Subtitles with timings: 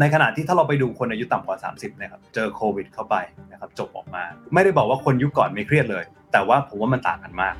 [0.00, 3.16] ในขณะที่ถ้าเราไปดูคนอายุต่ำกว่า 30นะครับเจอโควิด เข้าไป
[3.52, 4.22] นะครับจบออกมา
[4.54, 7.54] ไม่ได้บอกว่าคนยุคก่อนไม่เครียดเลย แต่ว่าผมว่ามันต่างกันมาก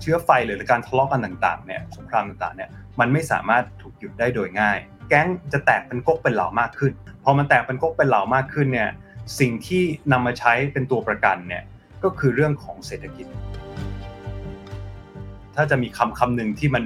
[0.00, 2.70] เชื้อไฟหรือการทะเลาะกันต่างๆเนี่ยสงครามต่างๆเนี่ย
[3.00, 4.78] มันไม่สามารถถูกหยุดได้โดยง่าย
[5.08, 6.92] แก๊งจะแตกเป็นก๊กเป็นเหล่ามากขึ้น
[7.24, 8.90] พอมันแตกเป็นก๊กเป็นเหล่ามากขึ้นเนี่ย
[9.38, 9.82] สิ่งที่
[10.12, 11.62] นำมาใช้เป็นตัวประกันเนี่ย
[12.04, 13.26] ก็คือเรื่องของเศรษฐกิจ
[15.54, 16.84] ถ้าจะมีคำคำหนึ่งที่มัน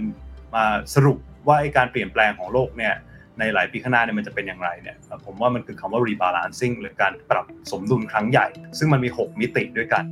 [0.54, 0.64] มา
[0.94, 1.18] สรุป
[1.48, 2.94] ว่าการเปลี่ยนแปลงของโลกเนี่ย
[3.38, 4.96] ในหลายปีข้างหน้าเนี่ยมันจะเป็นอย่างไรเนี่ย
[5.26, 8.46] ผมว่ามันคือคำว่า rebalancing หรือการปรับสมดุลครั้งใหญ่
[8.78, 10.04] ซึ่งมันมี 6 มิติด้วยกัน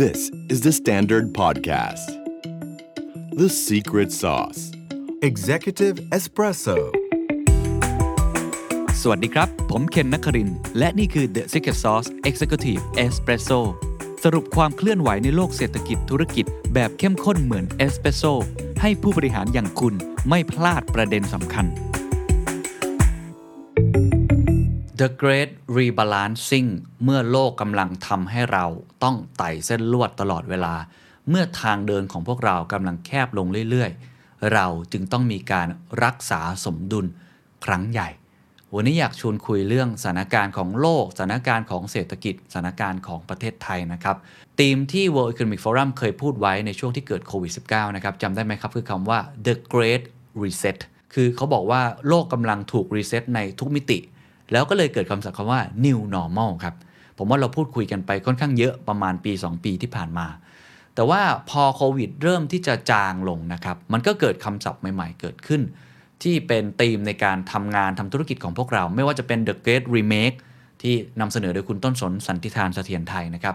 [0.00, 0.20] This
[0.52, 2.08] is the Standard Podcast
[3.40, 4.62] The Secret Sauce
[5.30, 6.78] Executive Espresso
[9.02, 13.60] สวัสดีครับ ผมเคนนักคริน และนี่คือ The Secret Sauce Executive Espresso
[14.24, 18.22] สรุปความเคลื่อนไหวในโลกเศรษฐกิจธุรกิจ แบบเข้มข้นเหมือนเอสเปรสโซ
[18.80, 19.94] ให้ผู้บริหารอย่างคุณ
[20.28, 21.66] ไม่พลาดประเด็นสำคัญ
[25.00, 26.68] The Great Rebalancing
[27.04, 28.64] เมื่อโลกกำลังทำให้เรา
[29.02, 30.74] ต้องไต่เส้นลวดตลอดเวลา
[31.28, 35.68] เมื่อทางเดินของพวกเรากำลังแคบลงเรื่อย ๆ เราจึงต้องมีการ
[36.04, 37.06] รักษาสมดุล
[37.64, 38.08] ครั้งใหญ่
[38.76, 44.16] วันนี้อยากชวนคุยเรื่องสถานการณ์ของโลก สถานการณ์ของเศรษฐกิจ สถานการณ์ของประเทศไทยนะครับ
[44.60, 50.02] ธีมที่ World Economic Forum เคยพูดไว้ในช่วงที่เกิดโควิด -19 นะครับจำได้ไหมครับ คือคำว่า the Great
[50.42, 50.78] Reset
[51.14, 53.98] คือเขาบอกว่าโลกกำลังถูกรีเซ็ตในทุกมิติ
[54.52, 56.74] แล้วก็เลยเกิดคำศัพท์คำว่า new normal ครับ
[57.18, 60.26] ผมว่าเราพูดคุยกันไปค่อนข้างเยอะประมาณปี 2 ปีที่ผ่านมา
[60.94, 65.62] แต่ว่าพอโควิดเริ่มที่จะจางลงนะครับ มันก็เกิดคำศัพท์ใหม่ ๆ เกิดขึ้น
[66.22, 70.36] ที่เป็นธีมในการทำงานทำธุรกิจของพวกเรา ไม่ว่าจะเป็น The Great Remake
[70.82, 73.54] ที่นำเสนอโดยคุณต้นสนสันติธานเสถียรไทยนะครับ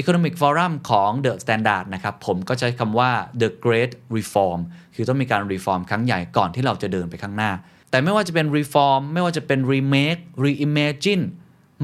[0.00, 3.10] Economic Forum ของ The Standard นะครับ ผมก็ใช้คำว่า
[3.42, 4.60] The Great Reform
[4.94, 7.52] คือต้องมีการ reform ครั้งใหญ่ก่อนที่เราจะเดินไปข้างหน้า
[7.90, 11.24] แต่ไม่ว่าจะเป็น reform ไม่ว่าจะเป็น remake reimagine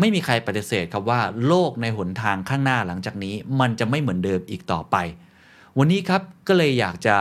[0.01, 4.97] ไม่มีใครปฏิเสธครับว่าโลกในหนทางข้างหน้าหลังจากนี้ มันจะไม่เหมือนเดิมอีกต่อไป
[5.79, 7.17] วันนี้ครับก็เลยอยากจะ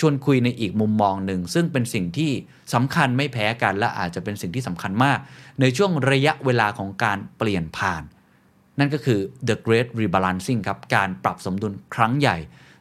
[0.00, 2.30] ชวนคุยในอีกมุมมองหนึ่ง ซึ่งเป็นสิ่งที่
[2.74, 5.18] สำคัญไม่แพ้กัน และอาจจะเป็นสิ่งที่สำคัญมาก
[5.60, 8.02] ในช่วงระยะเวลาของการเปลี่ยนผ่าน
[8.78, 12.36] นั่นก็คือ the great rebalancing ครับการปรับสมดุลครั้งใหญ่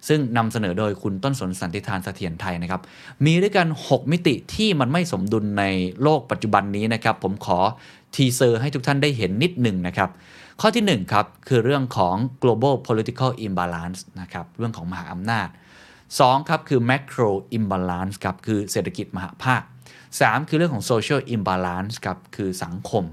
[0.08, 2.82] ซึ่งนำเสนอโดยคุณต้นสนสันติธานเสถียรไทยนะครับ
[3.26, 5.64] มีด้วยกัน 6 มิติที่มันไม่สมดุลใน
[6.02, 7.60] โลกปัจจุบันนี้นะครับ ผมขอ
[8.16, 10.10] ทีเซอร์ให้ทุกท่านได้เห็นนิดหนึ่งนะครับ
[10.62, 15.48] ข้อที่1ครับคือเรื่องของ global political imbalance นะครับเรื่องของมหาอำนาจ
[16.10, 19.62] 2ครับคือ macro imbalance ครับคือเศรษฐกิจมหาภาค
[20.06, 23.04] 3 คือเรื่องของ social imbalance ครับคือสังคม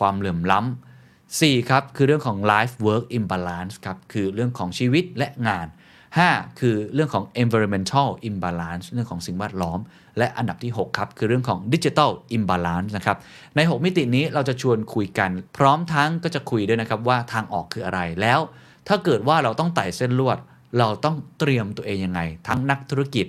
[0.00, 5.68] ความเหลื่อมล้ำ 4 ครับคือเรื่องของ life work imbalance ครับคือเรื่องของชีวิตและงาน
[6.14, 9.78] 5 คือเรื่องของ environmental imbalance เรื่องของสิ่งแวดล้อม
[10.18, 13.16] และอันดับที่ 6 ครับ คือเรื่องของ digital imbalance นะครับ
[13.56, 18.40] ใน 6 มิตินี้เราจะชวนคุยกัน พร้อมทั้งก็จะคุยด้วยนะครับว่าทางออกคืออะไรแล้ว
[18.88, 20.38] ถ้าเกิดว่าเราต้องไต่เส้นลวด
[20.78, 23.26] เราต้องเตรียมตัวเองยังไง ทั้งนักธุรกิจ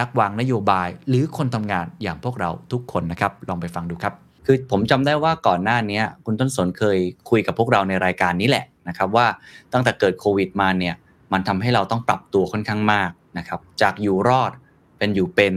[0.00, 4.14] นักวางนโยบาย หรือคนทำงานอย่างพวกเราทุกคนนะครับ ลองไปฟังดูครับ
[4.46, 6.98] คือผมจำได้ว่าก่อนหน้านี้คุณต้นสนเคย
[7.30, 9.26] คุยกับพวกเราในรายการนี้แหละนะครับว่า
[9.72, 10.94] ตั้งแต่เกิดโควิดมาเนี่ย
[11.32, 14.52] มันทำให้เราต้องปรับตัวค่อนข้างมากนะครับจากอยู่รอด
[14.98, 15.54] เป็นอยู่เป็น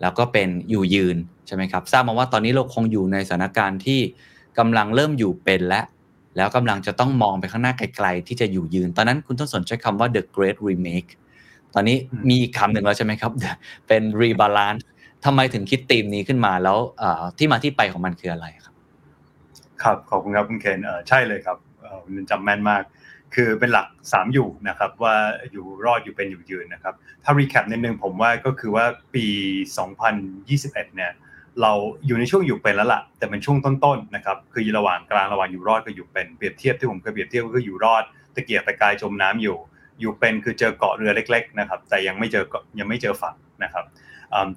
[0.00, 1.16] แล้วก็เป็นอยู่ยืน
[1.46, 4.00] ใช่ไหมครับทราบมาว่าตอนนี้เราคงอยู่ในสถานการณ์ที่
[4.58, 5.80] กำลังเริ่มอยู่เป็นและ
[6.38, 11.10] แล้วกำลังจะต้องมองไปข้างหน้าไกลๆ ที่จะอยู่ยืน ตอนนั้นคุณต้นสนใช้คำว่า the great remake
[11.74, 11.96] ตอนนี้
[12.28, 13.32] มีอีกคำหนึ่งแล้วใช่ไหมครับ
[13.88, 14.82] เป็น rebalance
[15.24, 16.78] ทำไมถึงคิดธีมนี้ขึ้นมาแล้ว
[17.38, 18.74] ที่มาที่ไปของมันคืออะไรครับ
[19.82, 20.78] ครับขอบคุณครับคุณเคน
[21.08, 21.58] ใช่เลยครับ
[22.04, 22.82] คุณจำแม่นมาก
[23.34, 25.14] คือเป็นหลัก 3 อยู่นะครับ ว่า
[25.52, 26.94] อยู่รอดอยู่เป็นอยู่ยืนนะครับ
[27.24, 28.84] ถ้ารีแคปนิดนึงผมว่าก็คือว่า
[29.14, 29.26] ปี
[30.06, 31.12] 2021 เนี่ย
[31.62, 31.72] เรา
[32.06, 38.04] อยู่ในช่วงอยู่เป็นแล้วล่ะ แต่เป็นช่วงต้นๆนะครับคือระหว่างกลางระหว่างอยู่รอดก็อยู่เป็นเปรียบเทียบที่ผมเคยเปรียบเทียบก็คืออยู่รอด
[38.34, 39.56] ตะเกียกตะกายจมน้ำอยู่
[40.00, 42.44] อยู่เป็นคือเจอเกาะเรือเล็ก ๆ นะครับ แต่ยังไม่เจอ
[42.78, 43.84] ยังไม่เจอฝั่งนะครับ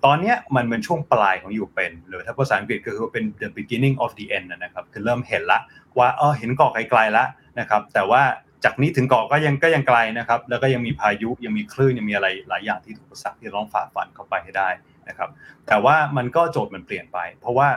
[0.06, 5.60] ตอนนี้มันเป็นช่วงปลายของอยู่เป็น หรือถ้าภาษาอังกฤษก็คือเป็น the beginning of the end นะครับคือเริ่มเห็นละ
[5.98, 7.28] ว่าเออเห็นเกาะไกลๆแล้ว
[7.60, 8.22] นะครับแต่ว่า
[8.66, 14.70] จากนี้ถึงเกาะก็ยังก็ยังไกลนะครับแล้วก็ยังมีพายุยังมีคลื่นยังมีอะไรหลายอย่างที่ถูกสักที่ต้องฝ่าฟันเข้าไปให้ได้
[15.10, 15.30] นะครับ
[15.68, 17.70] แต่ว่ามันก็โจทย์มันเปลี่ยนไป เพราะว่า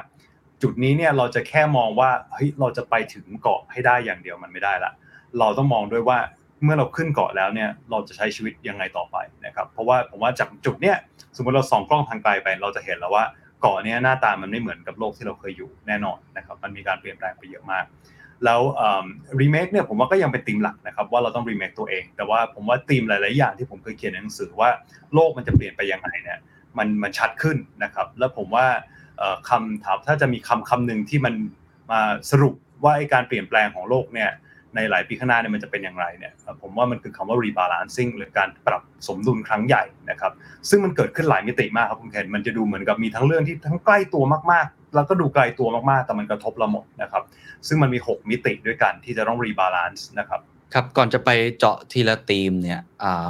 [0.63, 4.93] จุดนี้เนี่ยเราจะแค่มองว่าเฮ้ยเราจะไปถึงเกาะให้ได้อย่างเดียวมันไม่ได้ละ
[5.39, 6.19] เราต้องมองด้วยว่า
[6.65, 9.17] เมื่อเราขึ้นเกาะแล้วเนี่ยเราจะใช้ชีวิตยังไงต่อไป
[9.47, 10.97] นะครับ เพราะว่าผมว่าจากจุดเนี้ย
[11.37, 13.25] สมมติเราส่องกล้องทางไกลไป เราจะเห็นแล้วว่า
[13.61, 17.85] เกาะเนี้ยหน้าตามันไม่เหมือนกับโลกที่เราเคยอยู่แน่นอนนะครับมันมีการเปลี่ยนแปลงไปเยอะมาก
[18.45, 18.61] แล้ว
[19.41, 24.69] รีเมคเนี่ยผมว่าก็ยังเป็นธีมหลักนะครับว่าเราต้องรีเมคตัวเอง แต่ว่าผมว่าธีมหลาย ๆ อย่างที่ผมเคยเขียนในหนังสือว่า
[25.15, 26.39] โลกมันจะเปลี่ยนไปยังไงเนี่ย
[26.79, 28.67] มันมันชัดขึ้นนะครับ แล้วผมว่า
[29.51, 31.35] คำถามถ้าจะมีคำคำหนึ่งที่มัน
[31.91, 32.01] มา
[32.31, 32.55] สรุป
[32.85, 34.31] ว่าการเปลี่ยนแปลงของโลกเนี่ย
[34.75, 36.33] ในหลายปีข้างหน้าเนี่ยมันจะเป็นอย่างไรเนี่ย
[36.63, 40.33] ผมว่ามันคือคำว่า rebalancing หรือการปรับสมดุลครั้งใหญ่นะครับ
[40.69, 47.23] ซึ่งมันเกิดขึ้นหลายมิติมากครับคุณเคนมันจะดูเหมือนกับมีทั้งเรื่องที่ทั้งใกล้ตัวมากๆ แล้วก็ดูไกลตัวมากๆ แต่มันกระทบเราหมดนะครับ
[47.69, 50.41] ซึ่งมันมี 6 มิติด้วยกันที่จะต้อง rebalance นะครับ
[50.75, 52.81] ครับก่อนจะไปเจาะทีละธีมเนี่ย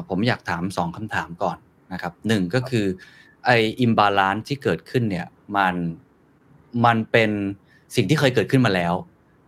[0.09, 1.57] ผมอยากถาม 2คำถามก่อน
[1.93, 2.87] นะครับหนึ่งก็คือ
[3.47, 5.27] ไอ้ imbalance ที่เกิดขึ้นเนี่ย
[5.57, 5.75] มัน
[6.85, 7.31] มันเป็น
[7.97, 8.95] สิ่งที่เคยเกิดขึ้นมาแล้ว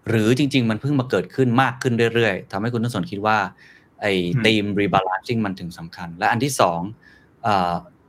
[0.09, 3.39] หรือจริง ๆ มันเพิ่งมาเกิดขึ้นมากขึ้นเรื่อยๆทำให้คุณต้นสนคิดว่า
[4.01, 4.13] ไอ้
[4.45, 6.81] ธีม rebalancing มันถึงสำคัญ และอันที่สอง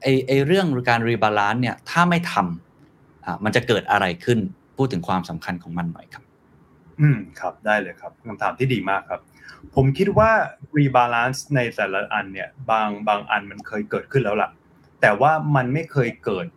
[0.01, 4.39] ไอ้ไอ้เรื่องการ rebalance เนี่ยถ้าไม่ทำอ่ามันจะเกิดอะไรขึ้น
[4.77, 6.23] พูดถึงความสำคัญของมันหน่อยครับ
[6.99, 9.21] อืมครับได้เลยครับคำถามที่ดีมากครับ
[9.75, 10.31] ผมคิดว่า
[10.77, 14.49] rebalance ในแต่ละอันเนี่ยบางบางอันมันเคยเกิดขึ้นแล้วล่ะ
[15.01, 16.47] แต่ว่ามันไม่เคยเกิด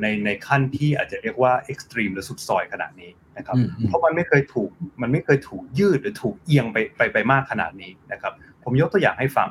[0.00, 3.56] ในในขั้นที่อาจจะเรียกว่า extreme หรือสุดซอยขนาดนี้นะครับ
[3.86, 4.70] เพราะมันไม่เคยถูก
[5.02, 8.32] มันไม่เคยถูกยืดหรือถูกเอียงไปไปไปมากขนาดนี้นะครับ
[8.64, 9.48] ผมยกตัวอย่างให้ฟัง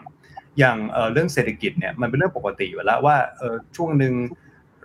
[0.60, 0.78] อย่าง
[1.14, 3.16] เรื่องเศรษฐกิจเนี่ยมันเป็นเรื่องปกติอยู่แล้วว่า
[3.76, 4.14] ช่วงหนึ่ง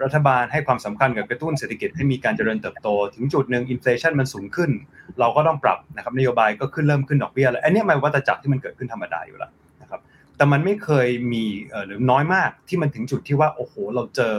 [0.02, 4.70] รัฐบาลให้ความสำคัญกับกระตุ้นเศรษฐกิจให้มีการเจริญเติบโต ถึงจุดหนึ่งอินฟลชันมันสูงขึ้น
[5.20, 9.65] เราก็ต้องปรับนะครับนโยบายก็ขึ้นเริ่มขึ้นดอกเบี้ยแล้วอันนี้มันวัฏจักรที่มันเกิดขึ้นธรรมดาอยู่แล้วนะครับ
[10.36, 11.44] แต่มันไม่เคยมี
[11.86, 14.36] หรือน้อยมากที่มันถึงจุดที่ว่าโอ้โห เราเจอ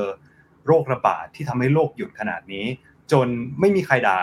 [0.65, 2.65] โรคระบาดที่ทำให้โลกหยุดขนาดนี้
[3.11, 3.27] จน
[3.59, 4.17] ไม่มีใครด่า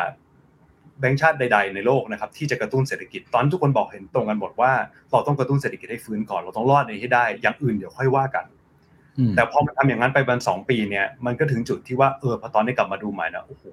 [1.00, 4.72] แบงค์ชาติใด ๆ ในโลกนะครับที่จะกระตุ้นเศรษฐกิจตอนทุกคนบอกเห็นตรงกันหมดว่า
[5.10, 8.46] เราต้องกระตุ้นเศรษฐกิจให้ฟื้นก่อนเราต้องรอดในให้ได้ อย่างอื่นเดี๋ยวค่อยว่ากัน
[9.36, 13.64] แต่พอมันทำอย่างนั้นไปบันสองปีเนี่ยมันก็ถึงจุดที่ว่าเออพอตอนนี้กลับมาดูใหม่นะโอ้โห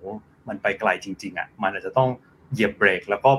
[0.48, 2.09] มันไปไกลจริง ๆอะมันอาจจะต้อง
[2.51, 3.31] เหยียบเบรกแล้วก็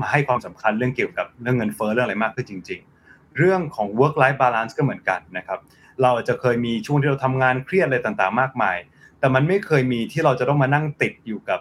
[0.00, 2.93] มาให้ความสำคัญเรื่องเกี่ยวกับเรื่องเงินเฟ้อเรื่องอะไรมากขึ้นจริง ๆ
[3.38, 5.58] เรื่องของ work life balance ก็เหมือนกันนะครับ
[6.02, 8.76] เราจะเคยมีช่วงที่เราทำงานเครียดอะไรต่างๆ มากมาย
[9.18, 11.60] แต่มันไม่เคยมีที่เราจะต้องมานั่งติดอยู่กับ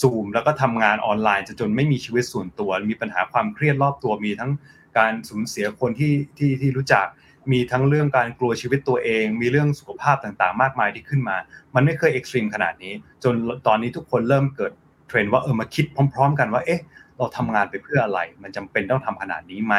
[0.00, 4.50] ซูมแล้วก็ทำงานออนไลน์จนไม่มีชีวิตส่วนตัว มีปัญหาความเครียดรอบตัวมีทั้ง
[4.98, 7.06] การสูญเสียคนที่ที่ที่รู้จัก
[7.52, 11.36] มีทั้งเรื่องการกลัวชีวิตตัวเอง มีเรื่องสุขภาพต่างๆ มากมายที่ขึ้นมา
[11.74, 12.92] มันไม่เคย extreme ขนาดนี้
[13.24, 13.34] จน
[13.66, 14.72] ตอนนี้ทุกคนเริ่มเกิด
[15.08, 15.84] เทรนด์ว่าเออมาคิด
[16.14, 16.82] พร้อม ๆ กันว่าเอ๊ะ
[17.18, 19.74] เราทำงานไปเพื่ออะไร มันจำเป็นต้องทำขนาดนี้ไหม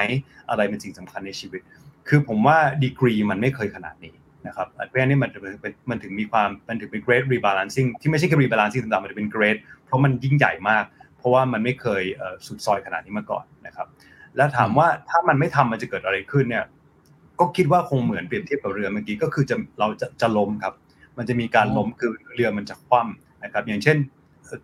[0.49, 1.61] อะไรเป็นสิ่งสำคัญในชีวิต
[2.07, 4.15] คือผมว่าดีกรีมันไม่เคยขนาดนี้
[4.47, 5.29] นะครับเพราะนี้มัน
[5.61, 10.83] เป็นมันถึงมีความมันถึงเป็น great rebalancing ที่ไม่ใช่แค่ rebalancing ต่างๆมันจะเป็น great เพราะมันยิ่งใหญ่มาก
[11.17, 12.03] เพราะว่ามันไม่เคย
[12.47, 13.87] สุดซอยขนาดนี้มาก่อนนะครับ
[14.37, 16.65] แล้วถามว่าถ้ามันไม่ทำมันจะเกิดอะไรขึ้นเนี่ย
[17.39, 20.73] ก็คิดว่าคงเหมือนเปรียบเทียบกับเรือเมื่อกี้ก็คือจะเราจะจะล้มครับ
[21.17, 23.97] มันจะมีการล้มคือเรือมันจะคว่ำนะครับอย่างเช่น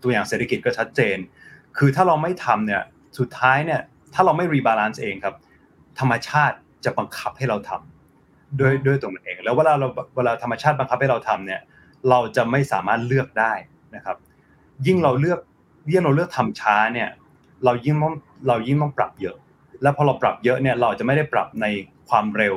[0.03, 1.17] ตัวอย่างเศรษฐกิจก็ชัดเจน
[1.77, 2.81] คือถ้าเราไม่ทำเนี่ย
[3.19, 3.81] สุดท้ายเนี่ย
[4.13, 5.35] ถ้าเราไม่ rebalance เองครับ
[5.99, 6.55] ธรรมชาติ
[6.85, 11.61] จะบังคับให้เราทำด้วยด้วยตัวมันเอง แล้วเวลาเราเวลาธรรมชาติบังคับให้เราทำเนี่ย
[12.09, 13.53] เราจะไม่สามารถเลือกได้
[13.95, 14.17] นะครับ
[14.85, 15.39] ยิ่งเราเลือก
[15.91, 17.09] ยิ่งเราเลือกทำช้าเนี่ย
[17.65, 18.15] เรายิ่งต้อง
[18.47, 19.37] เรายิ่งต้องปรับเยอะ
[19.81, 21.65] แล้วพอเราปรับเยอะเนี่ยเราจะไม่ได้ปรับใน
[22.09, 22.55] ความเร็ว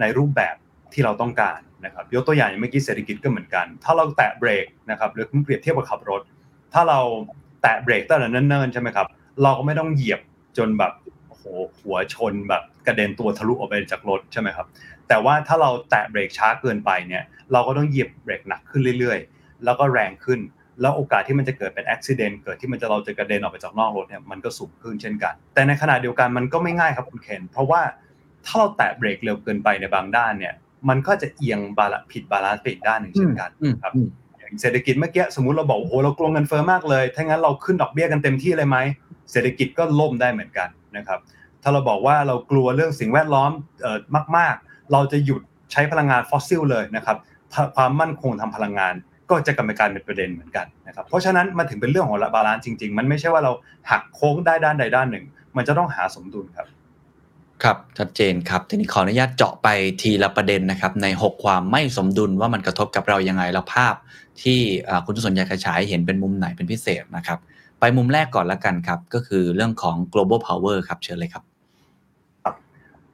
[0.00, 0.56] ในรูปแบบ
[0.92, 6.22] ที่เราต้องการนะครับ ยกตัวอย่างเมื่อกี้เศรษฐกิจก็เหมือนกัน ถ้าเราแตะเบรกนะครับหรือเปรียบเทียบกับขับรถ
[6.72, 7.00] ถ้าเรา
[7.62, 9.06] แตะเบรกตั้งแต่เนิ่นๆใช่ไหมครับ
[9.42, 10.20] เราก็ไม่ต้องเหยียบ
[10.58, 10.92] จนแบบ
[11.28, 11.42] โอ้โห
[11.78, 14.66] หัวชนแบบกระเด็นตัวทะลุออกไปจากรถใช่ไหมครับ
[15.08, 17.22] แต่ว่าถ้าเราแตะเบรกช้าเกินไปเนี่ย
[17.52, 20.40] เราก็ต้องเหยียบเบรกหนักขึ้นเรื่อยๆ แล้วก็แรงขึ้น
[20.80, 27.82] แล้วโอกาสที่มันจะเกิดเป็นอุบัติเหตุเกิดที่มันจะเราจะกระเด็นออกไปจากนอกรถเนี่ยมันก็สูงขึ้นเช่นกัน แต่ในขณะเดียวกันมันก็ไม่ง่ายครับคุณเคนเพราะว่า
[28.46, 30.54] ถ้าเราแตะเบรกเร็วเกินไปในบางด้านเนี่ย
[30.88, 33.50] มันก็จะเอียงบาลผิด balance ไปอีกด้านหนึ่งเช่นกัน
[33.82, 33.92] ครับ
[34.60, 38.76] เศรษฐกิจเมื่อกี้สมมติเราบอกโอ้โหเรากลัวเงินเฟ้อมากเลยถ้างั้นเราขึ้นดอกเบี้ยกันเต็มที่เลยไหม
[39.32, 41.18] เศรษฐกิจก็ล่มได้เหมือนกันนะครับ
[41.62, 43.50] ถ้าเราบอกว่าเรากลัวเรื่องสิ่งแวดล้อม
[44.36, 45.40] มาก ๆ เราจะหยุด
[45.72, 47.16] ใช้พลังงานฟอสซิลเลยนะครับ
[47.76, 48.94] ความมั่นคงทางพลังงาน
[49.30, 53.52] ก็จะกลับมาการเป็นประเด็นเหมือนกันนะครับเพราะฉะนั้นมันถึงเป็นเรื่องของ balance จริง ๆ มันไม่ใช่ว่าเรา
[53.90, 55.24] หักโค้งได้ด้านใดด้านหนึ่ง
[55.56, 56.66] มันจะต้องหาสมดุลครับ
[57.64, 59.68] ครับชัดเจนครับทีนี้ขออนุญาตเจาะไป
[60.02, 63.94] ทีละประเด็นนะครับใน 6 ความไม่สมดุลว่ามันกระทบกับเรายังไงแล้วภาพ
[64.42, 64.60] ที่
[65.04, 67.38] คุณต้นสนอยากจะฉายเห็นเป็นมุมไหนเป็นพิเศษนะครับ
[67.80, 71.44] ไปมุมแรกก่อนละกันครับ ก็คือเรื่องของ global power ครับเชิญเลยครับ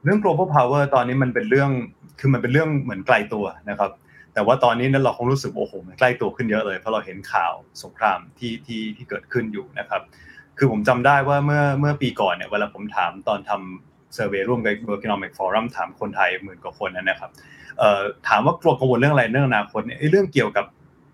[0.03, 1.71] เรื่อง global power ตอนนี้มันเป็นเรื่อง
[2.19, 3.91] คือมันเป็นเรื่องเหมือนไกลตัวนะครับ
[4.33, 10.01] แต่ว่าตอนนี้นั้นเราคงรู้สึกโอ้โหมันใกล้ตัวขึ้นเยอะเลยเพราะเราเห็นข่าวสงครามที่ที่ที่เกิดขึ้นอยู่นะครับ
[10.57, 17.31] คือผมจำได้ว่าเมื่อเมื่อปีก่อนเนี่ยเวลาผมถามตอนทำ เซอร์เวยร่วมกับ World Economic Forum ถามคนไทยหมื่นกว่าคนนะครับ
[18.27, 20.65] ถามว่ากลัวกังวลเรื่องอะไรเรื่องอนาคตเนี่ยเรื่องเกี่ยวกับ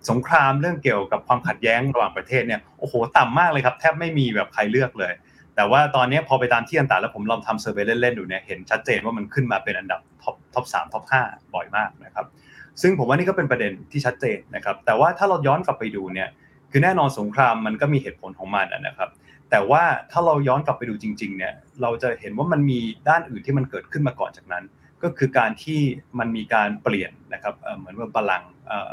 [0.09, 5.13] สงครามเรื่องเกี่ยวกับความขัดแย้งระหว่างประเทศเนี่ยโอ้โหต่ำมากเลยครับแทบไม่มีแบบใครเลือกเลย
[5.55, 11.21] แต่ว่าตอนนี้พอไปตามที่ต่างๆแล้วผมลองทำ survey เล่นๆดูเนี่ยเห็นชัดเจนว่ามันขึ้นมาเป็นอันดับ top top สาม top ห้า
[11.55, 12.25] บ่อยมากนะครับ
[12.81, 16.29] ซึ่งผมว่านี่ก็เป็นประเด็นที่ชัดเจนนะครับแต่ว่าถ้าเราย้อนกลับไปดูเนี่ย
[16.71, 19.09] คือแน่นอนสงครามมันก็มีเหตุผลของมันนะครับ
[19.51, 22.79] แต่ว่าถ้าเราย้อนกลับไปดูจริง ๆ เนี่ย เราจะเห็นว่ามันมี
[23.09, 24.63] ด้านอื่นที่มันเกิดขึ้นมาก่อนจากนั้น
[25.03, 25.81] ก็คือการที่
[26.19, 28.43] มันมีการเปลี่ยนนะครับเหมือนว่าบาลัง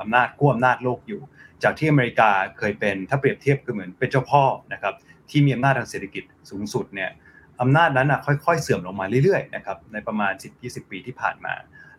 [0.01, 1.21] อำนาจกู้อำนาจโลกอยู่
[1.63, 4.95] จากที่อเมริกาเคยเป็นถ้าเปรียบเทียบคือเหมือนเป็นเจ้าพ่อนะครับ
[5.31, 7.11] ที่มีอำนาจทางเศรษฐกิจสูงสุดเนี่ย
[7.61, 10.33] อำนาจนั้นนะค่อยๆ เสื่อมลงมาเรื่อยๆนะครับในประมาณ
[10.63, 11.55] 10-20 ปีที่ผ่านมา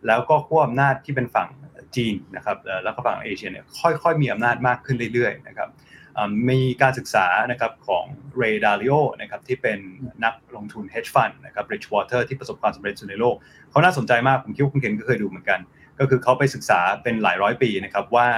[0.06, 1.48] แล้วก็ขั้วอำนาจที่เป็นฝั่ง
[1.96, 5.68] จีนนะครับแล้วก็ฝั่งเอเชียเนี่ยค่อยๆ มีอำนาจมากขึ้นเรื่อยๆนะครับ
[6.50, 8.04] มีการศึกษานะครับของ
[8.38, 9.78] เรดาริโอนะครับที่เป็น
[10.24, 13.36] นักลงทุน hedge fund นะครับ Bridgewater ที่ประสบความสำเร็จสุดในโลก
[13.70, 15.60] เขาน่าสนใจมาก ผมคิดว่าคุณเคนก็เคยดูเหมือนกัน
[15.98, 18.28] ก็คือเขาไปศึกษาเป็นหลายร้อยปีนะครับว่า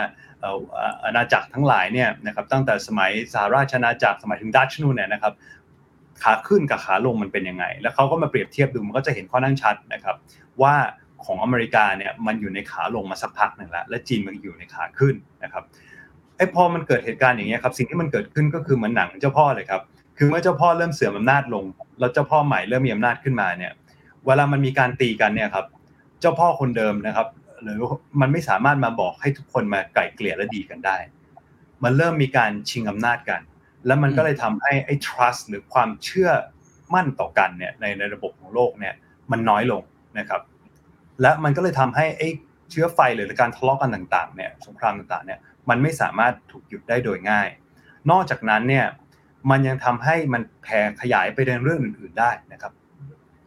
[1.05, 5.33] อาณาจักรทั้งหลายเนี่ยนะครับตั้งแต่สมัยสหราชอาณาจักรสมัยถึงดัชนู่นเนี่ยนะครับ
[6.23, 10.17] ขาขึ้นกับขาลงมันเป็นยังไง แล้วเขาก็มาเปรียบเทียบดูมันก็จะเห็นข้อนั่งชัดนะครับ
[10.63, 10.75] ว่า
[11.25, 15.65] ของอเมริกาเนี่ยมันอยู่ในขาลงมาสักพักหนึ่งแล้วและจีนมันอยู่ในขาขึ้นนะครับ
[16.41, 19.83] ไอ้พอมันเกิดเหตุการณ์อย่างเงี้ยครับสิ่งที่มันเกิดขึ้นก็คือเหมือนหนังเจ้าพ่อเลยครับ
[20.19, 21.65] คือเมื่อเจ้าพ่อเริ่มเสื่อมอำนาจลง
[21.99, 23.73] แล้วเจ้าพ่อใหม่เริ่มมีอำนาจขึ้นมาเนี่ย
[24.27, 25.67] เวลามันมีการตีกันเนี่ยครับ
[26.21, 27.29] เจ้าพ่อคนเดิมนะครับ
[27.63, 27.79] หรือ
[28.21, 30.97] มันไม่สามารถมาบอกให้ทุกคนมาไกล่เกลี่ยและดีกันได้
[31.85, 33.41] มันเริ่มมีการชิงอำนาจกัน
[33.87, 36.31] แล้วมันก็เลยทำให้ไอ้ trust หรือความเชื่อ
[36.95, 38.95] มั่นต่อกันเนี่ยในในระบบของโลกเนี่ย
[39.31, 39.83] มันน้อยลง
[40.19, 40.41] นะครับ
[41.23, 42.29] และมันก็เลยทำให้ไอ้
[42.71, 45.39] เชื้อไฟหรือการทะเลาะกันต่าง ๆ เนี่ย สงครามต่างๆ เนี่ย
[45.71, 47.49] มันไม่สามารถถูกหยุดได้โดยง่าย
[48.11, 48.87] นอกจากนั้นเนี่ย
[49.51, 52.73] มันยังทำให้มันแผ่ขยายไปในเรื่องอื่น ๆได้นะครับ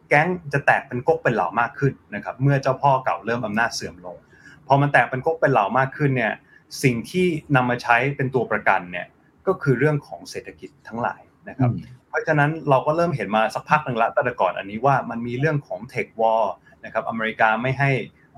[0.08, 4.16] แก๊งจะแตกเป็นก๊กเป็นเหล่ามากขึ้นนะครับ เมื่อเจ้าพ่อเก่าเริ่มอำนาจเสื่อมลง
[4.66, 6.32] พอมันแตกเป็นก๊กเป็นเหล่ามากขึ้นเนี่ย
[6.82, 7.26] สิ่งที่
[7.56, 9.06] นำมาใช้เป็นตัวประกันเนี่ย
[9.46, 11.70] ก็คือเรื่องของเศรษฐกิจทั้งหลายนะครับ
[12.08, 16.44] เพราะฉะนั้นเราก็เริ่มเห็นมาสักพักหนึ่งละตั้งแต่ก่อนอันนี้ว่ามันมีเรื่องของ tech war
[16.84, 17.90] นะครับอเมริกาไม่ให้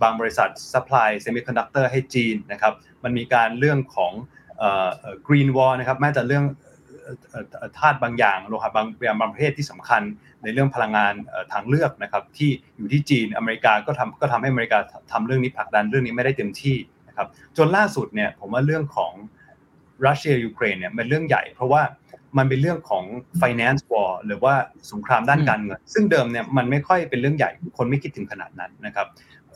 [0.02, 2.72] บางบริษัท supply เซมิคอนดักเตอร์ให้จีนนะครับ
[3.04, 4.12] มันมีการเรื่องของ
[5.26, 6.44] กรีนวอลนะครับแม้แต่เรื่อง
[7.78, 8.86] ธาตุบางอย่างโลหะบาง
[9.20, 10.02] บางประเภทที่สำคัญ
[10.42, 11.14] ในเรื่องพลังงาน
[11.52, 14.78] ทางเลือกนะครับที่อยู่ที่จีนอเมริกาก็ทำก็ทำให้อเมริกา
[15.12, 16.76] ทำเรื่องนี้ผลักดันเรื่องนี้ไม่ได้เต็มที่
[17.08, 17.26] นะครับ
[17.56, 19.12] จนล่าสุดเนี่ยผมว่าเรื่องของ
[20.06, 21.82] รัสเซียยูเครนเนี่ยเป็นเรื่องใหญ่ เพราะว่า
[22.38, 23.04] มันเป็นเรื่องของ
[23.40, 24.54] finance war หรือว่า
[24.92, 29.06] สงครามด้านการเงิน ซึ่งเดิมเนี่ยมันไม่ค่อยเป็นเรื่องใหญ่คนไม่คิดถึงขนาดนั้นนะครับ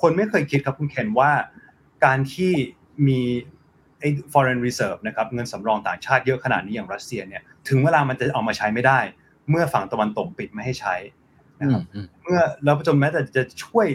[0.01, 1.31] คนไม่เคยคิดครับคุณเคนว่า
[2.05, 2.53] การที่
[3.07, 3.21] มี
[4.01, 9.01] ไอ้ foreign reserve นะครับเงินสำรองต่างชาติเยอะขนาดนี้อย่างรัสเซียเนี่ยถึงเวลามันจะเอามาใช้ไม่ได้
[9.51, 10.95] เมื่อฝั่งตะวันตกปิดไม่ให้ใช้
[11.61, 11.83] นะครับ
[12.23, 13.87] เมื่อแล้วจนแม้แต่จะช่วย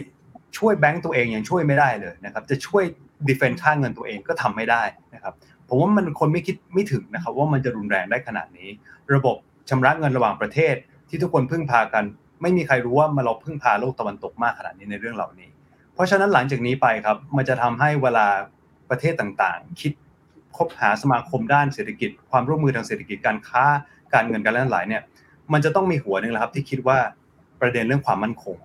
[0.58, 2.84] ช่วยแบงก์ตัวเองยังช่วยไม่ได้เลยนะครับจะช่วย
[3.28, 4.82] defend ค่าเงินตัวเองก็ทำไม่ได้
[5.14, 5.34] นะครับ
[5.68, 8.68] ผมว่ามันคนไม่คิดไม่ถึงนะครับว่ามันจะรุนแรงได้ขนาดนี้
[9.14, 9.36] ระบบ
[9.70, 10.74] ชำระเงินระหว่างประเทศ
[11.08, 12.04] ที่ทุกคนพึ่งพากัน
[12.42, 15.50] ไม่มีใครรู้ว่ามาเราพึ่งพาโลกตะวันตกมากขนาดนี้ในเรื่องเหล่านี้
[15.96, 18.26] เพราะฉะนั้นหลังจากนี้ไปครับ มันจะทำให้เวลา
[18.90, 19.92] ประเทศต่างๆ คิด
[20.56, 23.64] คบหาสมาคมด้านเศรษฐกิจ ความร่วมมือทางเศรษฐกิจการค้า
[24.14, 25.02] การเงินการเล่นหลายเนี่ย
[25.52, 26.98] มันจะต้องมีหัวหนึ่งแล้วครับ ที่คิดว่า
[27.60, 28.56] ประเด็นเรื่องความมั่นคง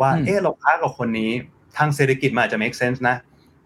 [0.00, 1.30] ว่าเออเราค้ากับคนนี้
[1.76, 3.16] ทางเศรษฐกิจมันอาจจะ make sense นะ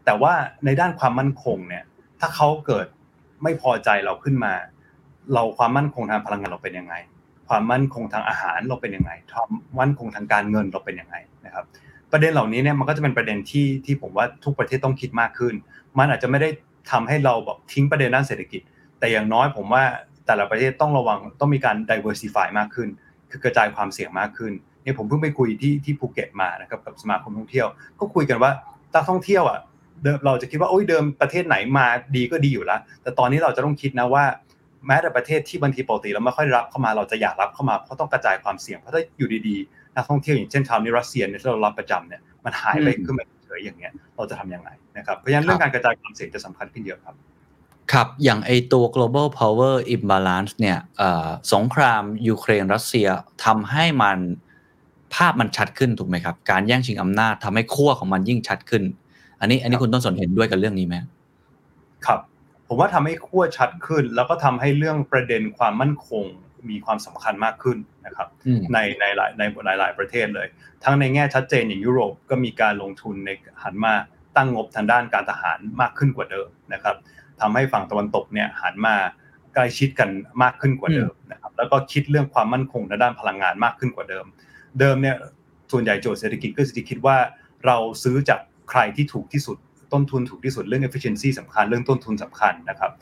[0.05, 0.33] แต่ว่า
[0.65, 1.85] ในด้านความมั่นคงเนี่ย
[2.21, 2.87] ถ้าเขาเกิด
[3.43, 4.53] ไม่พอใจเราขึ้นมา
[5.35, 6.95] เราความมั่นคงทางพลังงานเราเป็นยังไง
[7.49, 11.65] ความมั่นคงทางอาหารเราเป็นยังไงความมั่นคงทางการเงินเราเป็นยังไงนะครับ
[12.13, 15.55] ประเด็นเหล่านี้เนี่ยมันก็จะเป็นประเด็นที่ที่ผมว่าทุกประเทศต้องคิดมากขึ้น
[15.99, 16.49] มันอาจจะไม่ได้
[16.91, 18.61] ทำให้เราแบบทิ้งประเด็นด้านเศรษฐกิจ
[18.99, 19.85] แต่อย่างน้อยผมว่า
[20.27, 22.89] แต่ละประเทศต้องระวังต้องมีการ diversify มากขึ้น
[23.31, 27.67] คือกระจายความเสี่ยงมากขึ้นเนี่ยผมเพิ่งไปคุยที่ที่ภูเก็ตมานะครับกับสมาคมท่องเที่ยว
[27.99, 28.51] ก็คุยกันว่า
[28.95, 29.59] นักท่องเที่ยวอะ
[30.03, 31.87] เดิมเราจะคิดว่าโอ้ยเดิมประเทศไหนมา
[32.17, 34.25] ดีก็ดีอยู่แล้ว แต่ตอนนี้เราจะต้องคิดนะว่า
[34.87, 47.15] แม้แต่ประเทศที่บางทีปกติเราไม่ค่อยรับเข้ามาเราจะอยากรับเข้ามาเพราะต้องกระจายความเสี่ยงเพราะถ้าอยู่ดีๆ นักท่องเที่ยวอย่างเช่นชาวนิรัสเซียเนี่ยที่เรารับประจำเนี่ยมันหายไปขึ้นมาเฉยอย่างเงี้ยเราจะทํำยังไงนะครับเพราะฉะนั้นเรื่องการกระจายความเสี่ยงจะสำคัญขึ้นเยอะครับ
[47.93, 50.79] ครับ อย่างไอตัว global power imbalance เนี่ย
[51.53, 53.09] สงครามยูเครนรัสเซีย
[53.45, 54.19] ทำให้มัน
[55.15, 58.83] ภาพมันชัดขึ้นถูกไหมครับ การแย่งชิงอำนาจทำให้ขั้วของมันยิ่งชัดขึ้น
[59.41, 60.97] อันนี้อันนี้คุณต้นสนเห็นด้วยกับเรื่องนี้ไหม
[62.07, 62.21] ครับ
[62.69, 66.25] ผมว่าทำให้ขั้วชัดขึ้น แล้วก็ทำให้เรื่องประเด็นความมั่นคง
[66.71, 68.29] มีความสำคัญมากขึ้นนะครับ
[68.73, 70.47] ในในหลายในหลายหลายประเทศเลย
[70.85, 73.31] ทั้งในแง่ชัดเจนอย่างยุโรปก็มีการลงทุนใน
[73.63, 73.95] หันมา
[74.37, 76.97] ตั้งงบทางด้านการทหารมากขึ้นกว่าเดิมนะครับ
[77.41, 78.97] ทำให้ฝั่งตะวันตกเนี่ยหันมา
[79.55, 80.09] ใกล้ชิดกัน
[80.43, 84.27] มากขึ้นกว่าเดิมนะครับแล้วก็คิดเรื่องความมั่นคงในด้านพลังงานมากขึ้นกว่าเดิม
[84.81, 85.17] เดิมเนี่ย
[85.73, 87.17] ส่วนใหญ่โจทย์เศรษฐกิจก็จะคิดว่า
[87.67, 89.57] เราซื้อจากใครที่ถูกที่สุด
[89.93, 92.93] ต้นทุนถูกที่สุดเรื่อง efficiency สำคัญเรื่องต้นทุนสำคัญนะครับ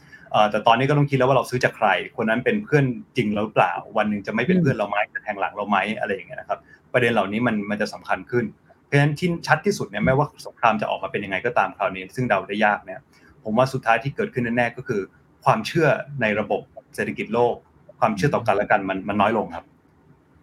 [0.51, 2.85] แต่ตอนนี้ก็ต้องคิดแล้วว่าเราซื้อจากใคร คนนั้นเป็นเพื่อน
[3.17, 6.59] จริงหรือเปล่า วันหนึ่งจะไม่เป็นเพื่อนเราไหมจะแทงหลังเราไหมอะไรอย่างเงี้ยนะครับ
[6.93, 8.45] ประเด็นเหล่านี้มันมันจะสำคัญขึ้น
[8.85, 13.01] เพราะฉะนั้นที่ชัดที่สุดเนี่ยไม่ว่าสงครามจะออกมาเป็นยังไงก็ตามคราวนี้ ซึ่งเดาได้ยากเนี่ย
[13.45, 15.01] ผมว่าสุดท้ายที่เกิดขึ้นแน่ๆก็คือ
[15.45, 15.89] ความเชื่อ
[16.21, 16.63] ในระบบ
[16.95, 17.55] เศรษฐกิจโลก
[18.01, 19.65] ความเชื่อต่อกันและกันมันมันน้อยลงครับ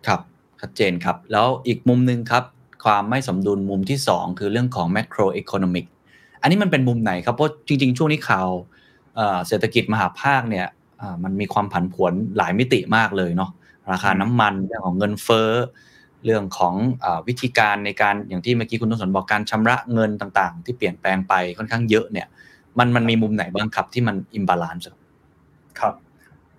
[0.08, 0.22] ครับ
[0.62, 2.44] ชัดเจนครับ แล้วอีกมุมหนึ่งครับ
[2.86, 5.86] ความไม่สมดุลมุมที่ 2 คือเรื่องของ macro economic
[6.42, 8.50] อันนี้มันเป็นมุมไหนครับเพราะจริง ๆ ช่วงนี้ข่าว
[9.48, 10.68] เศรษฐกิจมหาภาคเนี่ย
[11.24, 13.52] มันมีความผันผวนหลายมิติมากเลยเนาะ
[13.92, 15.52] ราคาน้ำมันเรื่องของเงินเฟ้อ
[16.26, 22.28] เรื่องของอวิธีการในการอย่างที่เมื่อกี้คุณต้นสนบอกการชำระเงินต่างๆ ที่เปลี่ยนแปลงไปค่อนข้างเยอะเนี่ย
[22.80, 24.88] มันมันมีมุมไหนบ้างครับที่มัน imbalance
[25.80, 25.94] ครับ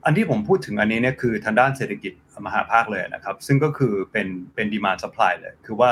[0.05, 2.13] อันที่ผมพูดถึงอันนี้เนี่ยคือทางด้านเศรษฐกิจ
[2.47, 5.91] มหภาคเลยนะครับ ซึ่งก็คือเป็นเป็น demand supply เลย คือว่า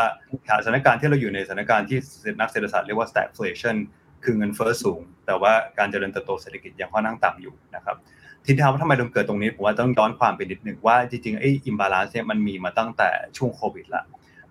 [0.64, 1.98] สถานการณ์ที่เราอยู่ในสถานการณ์ที่
[2.40, 3.76] นักเศรษฐศาสตร์เรียกว่า stagflation
[4.24, 7.96] คือเงินเฟ้อสูง แต่ว่าการเจริญเติบโตเศรษฐกิจยังค่อนข้างต่ำอยู่นะครับ
[8.44, 14.02] ทีนี้ถามว่าทำไมถึงเกิดตรงนี้ผมว่าต้องย้อนความไปนิดหนึ่งว่าจริงๆไอ้ imbalance เนี่ยมันมีมาตั้งแต่ช่วงโควิดละ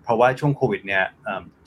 [0.02, 1.02] เพราะว่าช่วงโควิดเนี่ย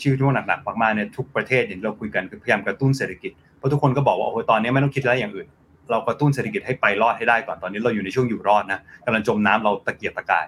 [0.01, 5.47] ชื่อช่วงหนักๆมากๆเนี่ยทุกประเทศอย่างเราคุยกันคือพยายามกระตุ้นเศรษฐกิจเพราะทุกคนก็บอกว่าโอ้ตอนนี้ไม่ต้องคิดอะไรอย่างอื่น
[5.91, 10.45] เรากระตุ้นเศรษฐกิจให้ไปรอดให้ได้ก่อนตอนนี้เราอยู่ในช่วงอยู่รอดนะกำลังจมน้ำเราตะเกียกตะกาย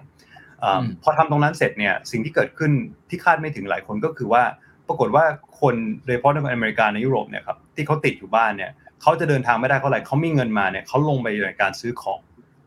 [1.03, 2.71] พอทำตรงนั้นเสร็จเนี่ยสิ่งที่เกิดขึ้น
[3.09, 4.43] ที่คาดไม่ถึงหลายคนก็คือว่า
[4.87, 5.25] ปรากฏว่า
[5.61, 8.71] คนโดยเฉพาะในอเมริกาในยุโรปเนี่ยครับที่เขาติดอยู่บ้านเนี่ย
[9.01, 12.19] เขาจะเดินทางไม่ได้เขาอะไรเขามีเงินมาเนี่ยเขาลงไปในการซื้อของ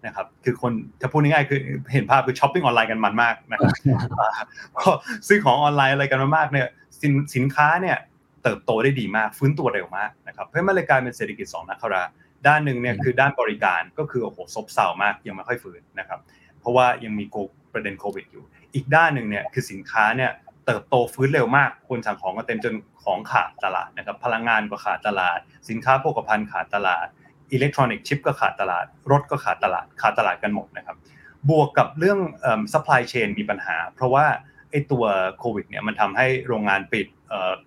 [0.06, 1.60] นะครับคือคนถ้าพูดง่ายๆคือ
[1.92, 3.72] เห็นภาพคือช้อปปิ้งออนไลน์กันมันมากนะครับ
[5.28, 6.66] ซื้อของออนไลน์อะไรกันมากเนี่ย
[7.00, 7.96] สินสินค้าเนี่ย
[8.42, 12.02] เติบโตได้ดีมากฟื้นตัวเร็วมากนะครับเพราะมันเลยกลายเป็นเศรษฐกิจสองนักรา
[12.46, 16.20] ด้านหนึ่งเนี่ยคือด้านบริการก็คือโอ้โหซบเซามากยังไม่ค่อยฟื้นนะครับ
[16.60, 17.24] เพราะว่ายังมี
[17.72, 18.44] ประเด็นโควิดอยู่
[18.74, 20.30] อีกด้านหนึ่งเนี่ยคือสินค้าเนี่ย
[20.66, 22.74] เติบโตฟื้นเร็วมากคนสั่งของก็เต็มจน
[23.04, 25.38] ของขาดตลาดนะครับพลังงานก็ขาดตลาด
[25.68, 27.06] สินค้าโภคภัณฑ์ขาดตลาด
[27.52, 30.96] อิเล็กทรอนิกส์ชิปก็ขาดตลาด รถก็ขาดตลาดขาดตลาดกันหมดนะครับ
[31.50, 32.18] บวกกับเรื่อง
[32.72, 34.26] supply chain มีปัญหา เพราะว่า
[34.70, 35.04] ไอ้ตัว
[35.38, 37.06] โควิดเนี่ยมันทำให้โรงงานปิด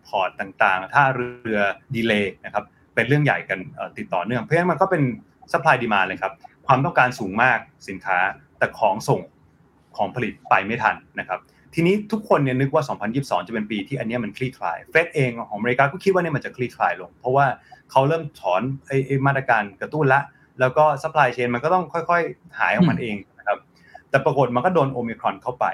[0.08, 1.60] port ต่างๆท่าเรือ
[1.96, 2.64] delay นะครับ
[2.96, 3.60] เป็นเรื่องใหญ่กัน
[3.98, 5.04] ติดต่อเนื่อง เพราะฉะนั้นมันก็เป็น
[5.52, 6.34] supply demand เลยครับ
[6.68, 7.60] ความต้องการสูงมาก
[7.90, 8.18] สินค้า
[8.60, 9.22] แต่ของส่ง
[9.98, 11.40] ของผลิตไปไม่ทันนะครับ
[11.76, 12.84] ทีนี้ทุกคนเนี่ยนึกว่า
[13.16, 17.46] 2022 จะเป็นปีที่อันนี้มันคลี่คลาย เฟดเองของอเมริกาก็คิดว่าเนี่ยมันจะคลี่คลายลง เพราะว่า
[17.92, 20.22] เขาเริ่มถอนไอ้มาตรการกระตุ้นละ
[20.60, 23.58] แล้วก็ supply chain มันก็ต้องค่อยๆ หายของมันเองนะครับ
[24.10, 25.66] แต่ปรากฏมันก็โดนโอมิครอนเข้าไป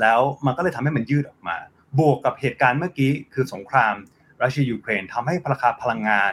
[0.00, 1.56] แล้วมันก็เลยทำให้มันยืดออกมา
[1.98, 3.94] บวกกับเหตุการณ์เมื่อกี้คือสงคราม
[4.42, 6.32] รัสเซียยูเครนทำให้ราคาพลังงาน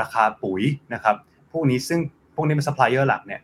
[0.00, 0.62] ราคาปุ๋ย
[0.94, 1.16] นะครับ
[1.52, 2.00] พวกนี้ซึ่ง
[2.34, 3.40] พวกนี้เป็นซัพพลายเออร์หลักเนี่ย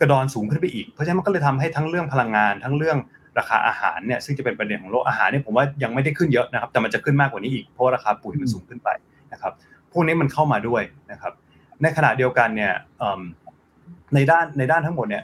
[0.00, 2.98] กระดอนสูงขึ้นไปอีก เพราะฉะนั้นมันก็เลยทำให้ทั้งเรื่องพลังงานทั้งเรื่อง
[3.40, 8.88] ราคาอาหารเนี่ยซึ่งจะเป็นประเด็นของโลกอาหารเนี่ยผมว่ายังไม่ได้ขึ้นเยอะนะครับ แต่มันจะขึ้นมากกว่านี้อีกเพราะราคาปุ๋ยมันสูงขึ้นไป
[9.32, 9.52] นะครับ
[9.92, 11.32] พวกนี้มันเข้ามาด้วยนะครับ
[11.82, 12.72] ในขณะเดียวกันเนี่ย
[14.14, 15.22] ในด้านในด้านทั้งหมดเนี่ย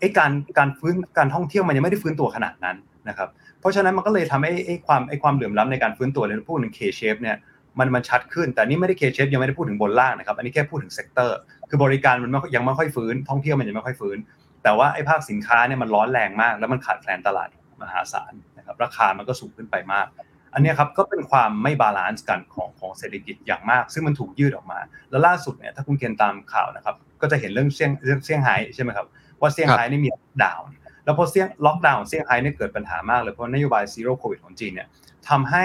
[0.00, 2.76] ไอ้การการฟื้นการท่องเที่ยวมันยังไม่ได้ฟื้นตัวขนาดนั้น
[3.08, 3.28] นะครับ
[3.60, 7.36] เพราะฉะนั้นมันก็เลยทำให้ไอ้ความไอ้ความเหลื่อมล้ำในการฟื้นตัวในพูดถึง K-shape เนี่ย
[7.78, 11.38] มันมันชัดขึ้น แต่นี่ไม่ได้ K-shape ยังไม่ได้พูดถึงบนล่างนะครับ อันนี้แค่พูดถึง sector
[11.68, 14.16] คือบริการมันยังไม่ค่อยฟื้น ท่องเที่ยวมันยังไม่ค่อยฟื้น
[14.64, 17.48] แต่ว่าไอ้ภาคสินค้าเนี่ยมันร้อนแรงมาก แล้วมันขาดแคลนตลาด
[17.82, 20.06] มหาศาลนะครับราคามันก็สูงขึ้นไปมาก
[20.54, 24.78] อันนี้ครับก็เป็นความไม่ balance กันของของเศรษฐกิจอย่างมาก ซึ่งมันถูกยืดออกมา
[25.10, 29.06] แล้วล่าสุดเนี่ยถ้าคุณเคนตามข่าวนะครับก็จะเห็นเรื่องเซี่ยงเรื่องเซี่ยงไฮ้ใช่ไหมครับ
[29.40, 30.68] ว่าเซี่ยงไฮ้นี่มีล็อกดาวน์
[31.04, 34.88] แล้วพอเซี่ยงล็อกดาวน์เซี่ยงไฮ้เนี่ยเกิดปัญหามากเลยเพราะนโยบาย zero COVID ของจีนเนี่ย
[35.28, 35.64] ทำให้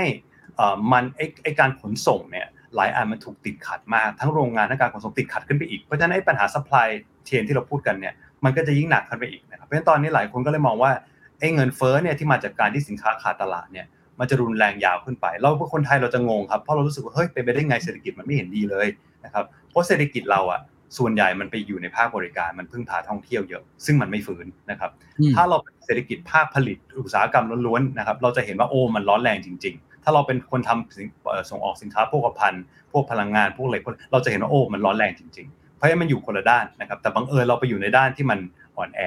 [0.91, 8.13] มันไอ้ไอ้การขนส่งเนี่ยหลายอันมันถูกติดขัดมากทั้งโรงงานทั้งการขนส่งติดขัดขึ้นไปอีกเพราะฉะนั้นไอ้ปัญหา supply chain ที่เราพูดกันเนี่ย
[8.45, 10.91] มันก็จะยิ่งหนักขึ้นไปอีกนะครับเพราะฉะนั้นตอนนี้หลายคนก็เลยมองว่า
[11.39, 13.85] ไอ้เงินเฟ้อเนี่ยที่มาจากการที่สินค้าขาดตลาดเนี่ย
[14.19, 18.87] มันจะรุนแรงยาวขึ้นไป เราเป็นคนไทยเราจะงงครับเพราะเรารู้สึกว่าเฮ้ยเป็นไปได้ไงเศรษฐกิจมันไม่เห็นดีเลย
[19.25, 20.61] นะครับเพราะเศรษฐกิจเราอะ
[20.97, 24.91] ส่วนใหญ่มันไปอยู่ในภาคบริการมันพึ่งพาท่องเที่ยวเยอะ ซึ่งมันไม่ฟื้นนะครับ
[25.35, 33.77] ถ้าเราเป็นเศรษฐกิจภาคผลิตอุตสาหกรรมล้วนๆนะครับเราจะเห็นว่าโอ้มันร้อนแรงจริง ๆ ถ้าเราเป็นคนทำส่งออกสินค้าพวกภัณฑ์พวกพลังงานพวกอะไร
[34.11, 38.39] เราจะเห็นว่าโอ้มันร้อนแรงจริง ๆ เพราะฉะนั้นมันอยู่คนละด้านนะครับ แต่บังเอิญเราไปอยู่ในด้านที่มัน
[38.77, 39.01] อ่อนแอ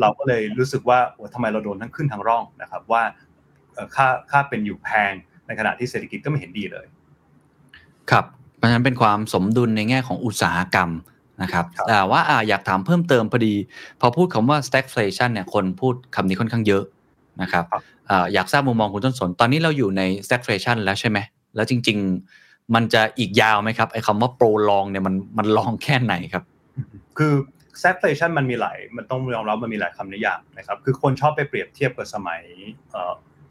[0.00, 3.02] เราก็เลยรู้สึกว่าโอ้ทำไมเราโดนทั้งขึ้นทั้งร่องนะครับ ว่า
[3.96, 5.12] ค่าค่าเป็นอยู่แพง
[5.46, 6.86] ในขณะที่เศรษฐกิจก็ไม่เห็นดีเลย
[8.10, 8.24] ครับ
[8.56, 10.90] เพราะฉะนั้นเป็นความสมดุลในแง่ของอุตสาหกรรม
[11.42, 13.54] นะครับแต่ว่าอยากถามเพิ่มเติมพอดี
[14.00, 16.84] พอพูดคำว่า stagflation เนี่ยคนพูดคำนี้ค่อนข้างเยอะ
[17.42, 17.64] นะครับ
[18.34, 21.18] อยากทราบมุมมองคุณต้นสน ตอนนี้เราอยู่ใน stagflation แล้วใช่ไหม
[21.56, 21.98] แล้วจริง
[22.30, 26.44] ๆ มันจะอีกยาวไหมครับไอ้คำว่า prolong เนี่ยมันมันลองแค่ไหนครับ
[27.18, 27.32] คือ
[27.80, 32.42] stagflation มันมีหลายมันต้องยอมรับมันมีหลายคำนิยามนะครับคือคนชอบไปเปรียบเทียบกับสมัย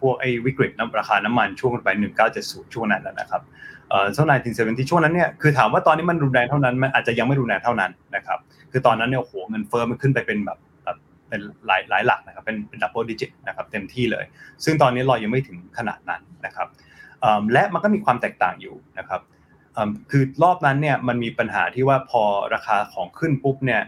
[0.02, 1.90] พวกไอ้วิกฤตน้ำราคาน้ำมันช่วงไป
[2.32, 3.42] 1970 ช่วงนั้นแล้วนะครับ
[3.90, 8.40] เอ่อช่วง1970ช่วงนั้นเนี่ยคือถามว่าตอนนี้มันรุนแรงเท่านั้นมันอาจจะยังไม่รุนแรงเท่านั้นนะครับ
[8.72, 10.98] คือตอนนั้นเนี่ยโอ้โหเงินเฟ้อมันขึ้นไปเป็นแบบแบบ
[11.30, 14.26] เเป็นหลายหลายหลักนะครับเป็นเป็นดับเบิลดิจิตนะครับเต็มที่เลย
[14.64, 16.68] ซึ่งตอนนี้เรายังไม่ถึงขนาดนั้นนะครับ
[17.54, 19.22] และมันก็มีความแตกต่างอยู่นะครับ
[20.12, 22.24] คือรอบนั้นเนี่ยมันมีปัญหาที่ว่าพอ
[22.54, 23.82] ราคาของขึ้นปุ๊บเนี่ย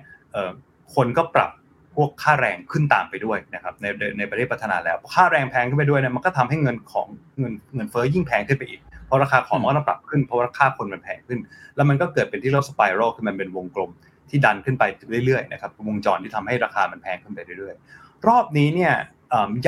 [0.95, 1.51] คนก็ปรับ
[1.95, 3.85] พวกค่าแรงขึ้นตามไปด้วยนะครับใน
[4.17, 7.07] ในประเทศพัฒนาแล้วค่าแรงแพงขึ้นไปด้วยเนี่ยมันก็ทำให้เงินของ
[7.39, 11.39] เงินเงินเฟ้อยิ่งแพงขึ้นไปอีกเพราะราคาของมันก็ต้องปรับขึ้นเพราะราคาคนมันแพงขึ้น
[11.75, 13.91] แล้วมันก็เกิดเป็นที่เรียกสไปรัลคือมันเป็นวงกลม
[14.29, 14.83] ที่ดันขึ้นไป
[15.25, 18.93] เรื่อยๆนะครับวงจรที่ทำให้ราคามันแพงขึ้นไปเรื่อยๆ รอบนี้เนี่ย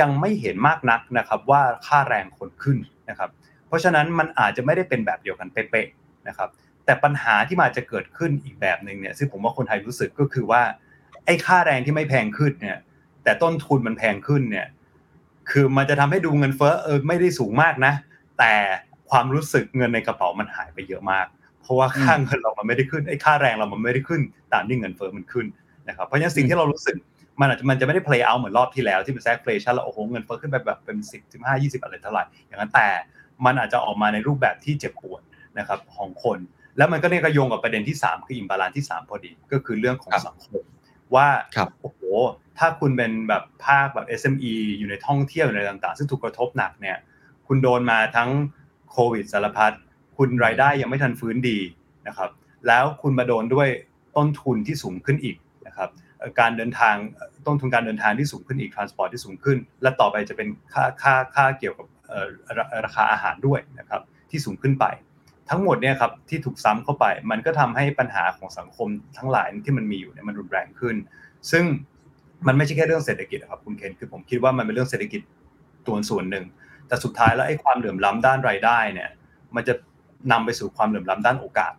[0.00, 2.78] ยังไม่เห็นมากนักนะครับว่าค่าแรงคนขึ้น
[3.10, 3.30] นะครับ
[3.70, 6.48] เพราะฉะนั้นมันอาจจะไม่ได้เป็นแบบเดียวกันเป๊ะๆนะครับ
[6.84, 10.62] แต่ปัญหาที่มาจะเกิดขึ้นอีกแบบหนึ่งเนี่ยซึ่งผมว่าคนไทยรู้สึกก็คือว่า
[11.24, 12.78] ไอ้ค่าแรงที่ไม่แพงขึ้นเนี่ย
[13.24, 14.66] แต่ต้นทุนมันแพงขึ้นเนี่ย
[15.50, 17.92] คือมันจะทำให้ดูเงินเฟ้อเออไม่ได้สูงมากนะ
[18.38, 18.52] แต่
[19.10, 21.26] ความรู้สึกเงินในกระเป๋ามันหายไปเยอะมาก
[21.60, 24.20] เพราะว่าค่าเงินเรามันไม่ได้ขึ้นไอ้ค่าแรงเรามันไม่ได้ขึ้น
[24.52, 25.46] ตามที่เงินเฟ้อมันขึ้น
[25.88, 26.96] นะครับ เพราะฉะนั้นสิ่งที่เรารู้สึก
[27.40, 32.86] มันอาจจะมันจะไม่ได้ play out เหมือนรอบที่แล้วที่เป็น stagflation แล้วโอ้โหเงินเฟ้อขึ้นไปแบบเป็นสิบสิบห้ายี่สิบอะไรเท่าไหร่อย่างนั้นแต่
[33.46, 35.22] มันอาจจะออกมาในรูปแบบที่เจ็บปวด
[35.58, 36.38] นะครับของคน
[36.76, 40.64] แล้วมันก็เนี่ยก็โยงกับประเด็นที่ 3 คือ imbalance ที่ 3 พอดี ก็คือเรื่องของสังคม
[41.14, 41.28] ว่า
[41.80, 42.00] โอ้โห
[42.58, 46.96] ถ้าคุณเป็นแบบภาคแบบ SME อยู่ในท่องเที่ยวอยู่ในต่างๆ ซึ่งถูกกระทบหนักเนี่ย
[47.46, 48.30] คุณโดนมาทั้ง
[48.90, 49.72] โควิดสารพัด
[50.16, 51.58] คุณรายได้ยังไม่ทันฟื้นดี
[52.08, 52.30] นะครับ
[52.66, 53.68] แล้วคุณมาโดนด้วย
[54.16, 55.88] ต้นทุนที่สูงขึ้นอีกนะครับ
[56.40, 56.94] การเดินทาง
[57.46, 61.86] ต้นทุนการเดินทางที่สูงขึ้นอีกทรานสปอร์ตที่สูงขึ้น และต่อไปจะเป็นค่าค่าค่าเกี่ยวกับ
[62.84, 64.86] ราคาอาหารด้วยนะครับที่สูงขึ้นไป
[65.50, 70.96] ทั้งหมดเนี่ยครับที่ถูกซ้ำเข้าไป มันก็ทำให้ปัญหาของสังคมทั้งหลายที่มันมีอยู่เนี่ยมันรุนแรงขึ้น
[71.50, 71.64] ซึ่ง
[72.46, 75.20] มันไม่ใช่แค่เรื่องเศรษฐกิจครับคุณเคนคือผมคิดว่ามันเป็นเรื่องเศรษฐกิจ
[75.86, 76.44] ตัวส่วนหนึ่ง
[76.86, 79.10] แต่สุดท้ายแล้วไอ้ความเหลื่อมล้าด้านรายได้เนี่ย
[79.54, 79.74] มันจะ
[80.32, 81.72] นำไปสู่ความเหลื่อมล้าด้านโอกาส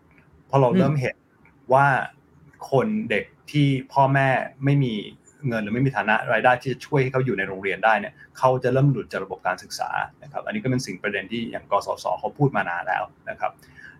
[0.47, 1.15] เพราะเราเริ่มเห็น
[1.73, 1.87] ว่า
[2.71, 4.29] คนเด็กที่พ่อแม่
[4.63, 4.93] ไม่มี
[5.47, 9.89] เงินหรือไม่มีฐานะรายได้ที่จะช่วยให้เขาอยู่ในโรงเรียนได้เนี่ยเขาจะเริ่มหลุดจากระบบการศึกษา
[10.23, 13.51] นะครับอันนี้ก็เป็นสิ่งประเด็นที่อย่างกสศเขาพูดมานานแล้วนะครับ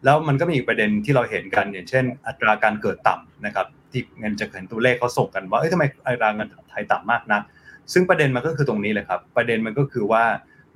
[0.06, 7.42] แล้วมันก็มีอีกประเด็นที่เราเห็นกันอย่างเช่น อัตราการเกิดต่ำนะครับที่เงินจะเห็นตัวเลขเขาส่งกันว่าเอ้ยทำไมอัตราเงินไทยต่ำมากนัก
[7.94, 10.24] ซึ่งประเด็นมันก็คือตรงนี้เลยครับ ประเด็นมันก็คือว่า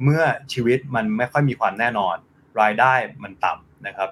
[0.04, 0.24] เมื่อ
[0.54, 2.16] ชีวิตมันไม่ค่อยมีความแน่นอน
[2.62, 4.10] รายได้มันต่ำนะครับ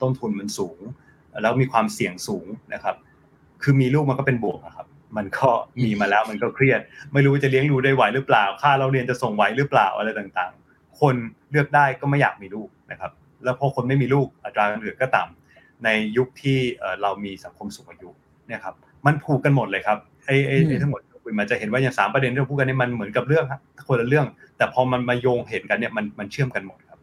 [0.00, 0.78] ต้นทุนมันสูง
[1.42, 2.96] แล้วมีความเสี่ยงสูงนะครับ
[3.62, 5.48] คือมีลูกมันก็เป็นบวกนะครับ มันก็
[5.84, 6.80] มีมาแล้วมันก็เครียด
[7.12, 11.14] ไม่รู้จะเลี้ยงดูได้ไหวหรือเปล่า ค่าเราเรียนจะส่งไหวหรือเปล่าอะไรต่างๆ คน
[11.50, 13.12] เลือกได้ก็ไม่อยากมีลูกนะครับ
[13.44, 16.58] แล้วพอคนไม่มีลูกอัตราการเกิดก็ต่ำในยุคที่
[17.02, 18.08] เรามีสังคมสูงอายุ
[18.46, 18.74] เนี่ยครับ
[19.06, 23.44] มันผูกกันหมดเลยครับไอ้ไอ้ทั้งหมดคุยมาจะเห็นว่าอย่างสามประเด็นที่เราพูดกันนี่มันเหมือนกับเรื่อง
[23.88, 26.98] คนละเรื่อง แต่พอมันมาโยงเห็นกันเนี่ยมันมันเชื่อมกันหมดครับ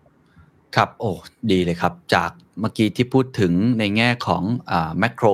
[0.76, 1.12] ครับโอ้
[1.52, 5.26] ดีเลยครับ จากเมื่อกี้ที่พูดถึงในแง่ของอ่าแมกโร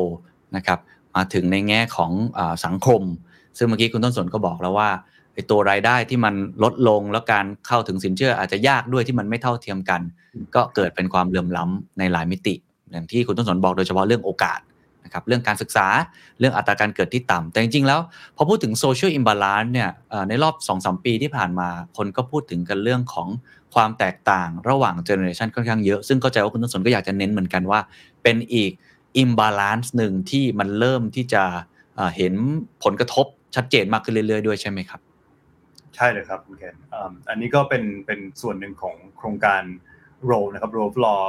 [0.56, 0.80] นะครับ
[1.18, 3.02] มาถึงในแง่ของอสังคม
[3.58, 4.90] ซึ่งเมื่อกี้คุณต้นสนก็บอกแล้วว่า
[5.34, 10.02] ไอ้ตัวรายได้ที่มันลดลงแล้วการเข้าถึงสินเชื่ออาจจะยากด้วยที่มันไม่เท่าเทียมกัน
[10.56, 12.56] ก็เกิดเป็นความเหลื่อมล้ำในหลายมิติ
[12.92, 14.60] อย่างที่คุณต้นสนบอกโดยเฉพาะเรื่องโอกาส
[15.06, 15.88] นะครับเรื่องการศึกษา
[16.40, 18.00] เรื่องอัตราการเกิดที่ต่ำแต่จริงๆแล้ว
[18.36, 19.90] พอพูดถึง social imbalance เนี่ย
[20.30, 23.28] ในรอบ2อสปีที่ผ่านมาคนก็พูดถึงกันเรื่องของ
[23.76, 27.80] ความแตกต่างระหว่าง generation ค่อนข้างเยอะ ซึ่งเข้าใจว่าคุณต้นสนก็อยากจะเน้นเหมือนกันว่า
[28.24, 28.72] เป็นอีก
[29.18, 31.44] imbalance หนึ่งที่มันเริ่มที่จะ
[32.18, 32.34] เห็น
[32.84, 33.26] ผลกระทบ
[33.56, 35.00] ชัดเจนมากขึ้นเรื่อยๆด้วยใช่ไหมครับ
[35.96, 36.76] ใช่เลยครับคุณเคน
[37.30, 39.64] อันนี้ก็เป็นเป็นส่วนหนึ่งของโครงการ
[40.30, 41.22] role นะครับ role of law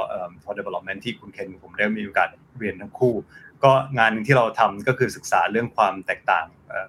[0.43, 3.13] for development ที่คุณเคนผมได้มีโอกาสเรียนทั้งคู่
[3.63, 6.45] ก็งานที่เราทำก็คือศึกษาเรื่องความแตกต่าง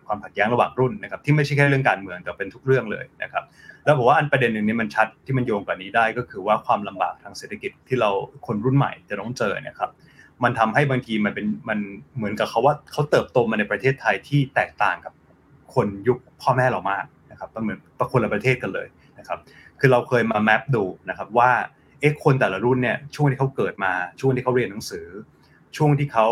[0.07, 3.45] ความขัดแย้งระหว่างรุ่นนะครับที่ไม่ใช่แค่เรื่องการเมืองแต่เป็นทุกเรื่องเลยนะครับ
[3.85, 8.11] แล้วบอกว่าอันประเด็นหนึ่งนี้มันชัดที่มันโยงกับนี้ได้ก็คือว่าความลำบากทางเศรษฐกิจที่เรา
[8.47, 9.91] คนรุ่นใหม่จะต้องเจอเนี่ยครับ
[10.45, 11.79] มันทำให้บางทีมันเป็นมัน
[12.17, 15.13] เหมือนกับเขาว่าเขาเติบโตมาในประเทศไทยที่แตกต่างกับ
[15.75, 19.39] คนยุคพ่อแม่เรามากนะครับเหมือนประคนละประเทศกันเลยนะครับ
[19.81, 21.51] คือเราเคยมาแมปดูนะครับว่า
[22.01, 25.07] เอ๊ะคนแต่ละรุ่นเนี่ยช่วงที่เขาเกิดมาช่วงที่เขาเรียนหนังสือ
[25.77, 26.27] ช่วงที่เขา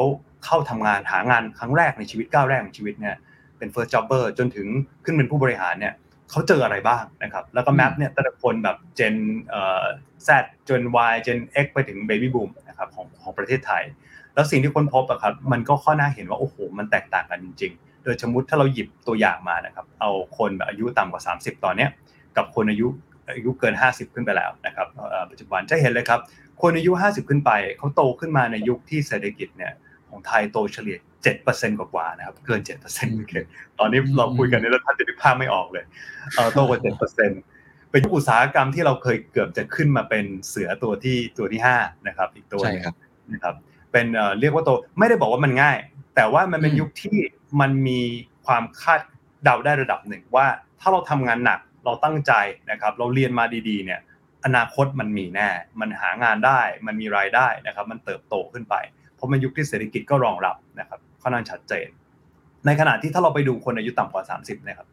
[0.44, 3.16] เข้าทำงานหางานครั้งแรกในชีวิตก้าวแรกของชีวิตเนี่ย
[3.59, 4.66] เป็น first jobber จนถึง
[5.05, 5.94] ขึ้นเป็นผู้บริหารเนี่ย
[6.30, 9.14] เขาเจออะไรบ้างนะครับ แล้วก็แมปเนี่ยแต่ละคนแบบเจน
[9.48, 9.84] เอ่อ
[10.26, 10.28] Z
[10.68, 13.82] จน Y เจน X ไปถึง Baby Boom นะครับของของประเทศไทย
[14.34, 21.90] แล้วสิ่งที่คนพบอะครับมันก็ข้อน่าเห็นว่า โอ้โห มันแตกต่างกันจริง ๆ โดยสมมติถ้าเราหยิบตัวอย่างมานะครับ เอาคนแบบอายุต่ำกว่า 30 ตอนเนี้ย
[22.36, 22.86] กับคนอายุ
[23.34, 24.86] อายุเกิน 50 ขึ้นไปแล้วนะครับ
[25.30, 26.20] ปัจจุบันจะเห็นเลยครับ
[26.62, 29.72] คนอายุ 50 ขึ้นไป เขาโตขึ้นมาในยุคที่เศรษฐกิจเนี่ย
[30.08, 33.35] ของไทยโตเฉลี่ย 7%กว่าๆนะครับ เกิน7%โอเค
[33.78, 35.85] ตอนนี้เราคุยกันนี่เราท่านจะนึกภาพไม่ออกเลย
[36.54, 36.81] โตกว่า
[37.35, 42.85] 7%เป็นอุตสาหกรรมที่เราเคยเกือบจะขึ้นมาเป็นเสือตัวที่ตัวที่5นะครับ อีกตัวนึง
[43.33, 43.54] นะครับ
[43.92, 44.07] เป็น
[44.40, 45.76] เรียกว่าโตไม่ได้บอกว่ามันง่าย
[46.16, 47.18] แต่ว่ามันเป็นยุคที่
[47.61, 48.00] มันมี
[48.46, 49.00] ความคาด
[49.44, 50.46] เดาได้ระดับหนึ่งว่า
[50.81, 52.33] ถ้าเราทำงานหนักเราตั้งใจ
[52.70, 54.00] นะครับ เราเรียนมาดีๆ เนี่ย
[54.44, 55.48] อนาคตมันมีแน่
[55.81, 58.74] มันหางานได้ มันมีรายได้นะครับ มันเติบโตขึ้นไป
[59.14, 61.88] เพราะมันยุคที่เศรษฐกิจก็รองรับนะครับ ค่อนข้างชัดเจน
[62.66, 64.88] ในขณะที่ถ้าเราไปดูคนอายุต่ำกว่า 30นะครับ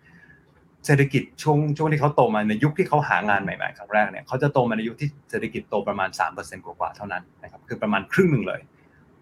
[0.85, 8.61] เศรษฐกิจช่วงช่วงที่เขาโตมาในยุคที่เขาหางานใหม่ๆครั้งแรกเนี่ยเขาจะโตมาในยุคที่เศรษฐกิจโตประมาณ 3%กว่าๆเท่านั้นนะครับคือประมาณครึ่งหนึ่งเลย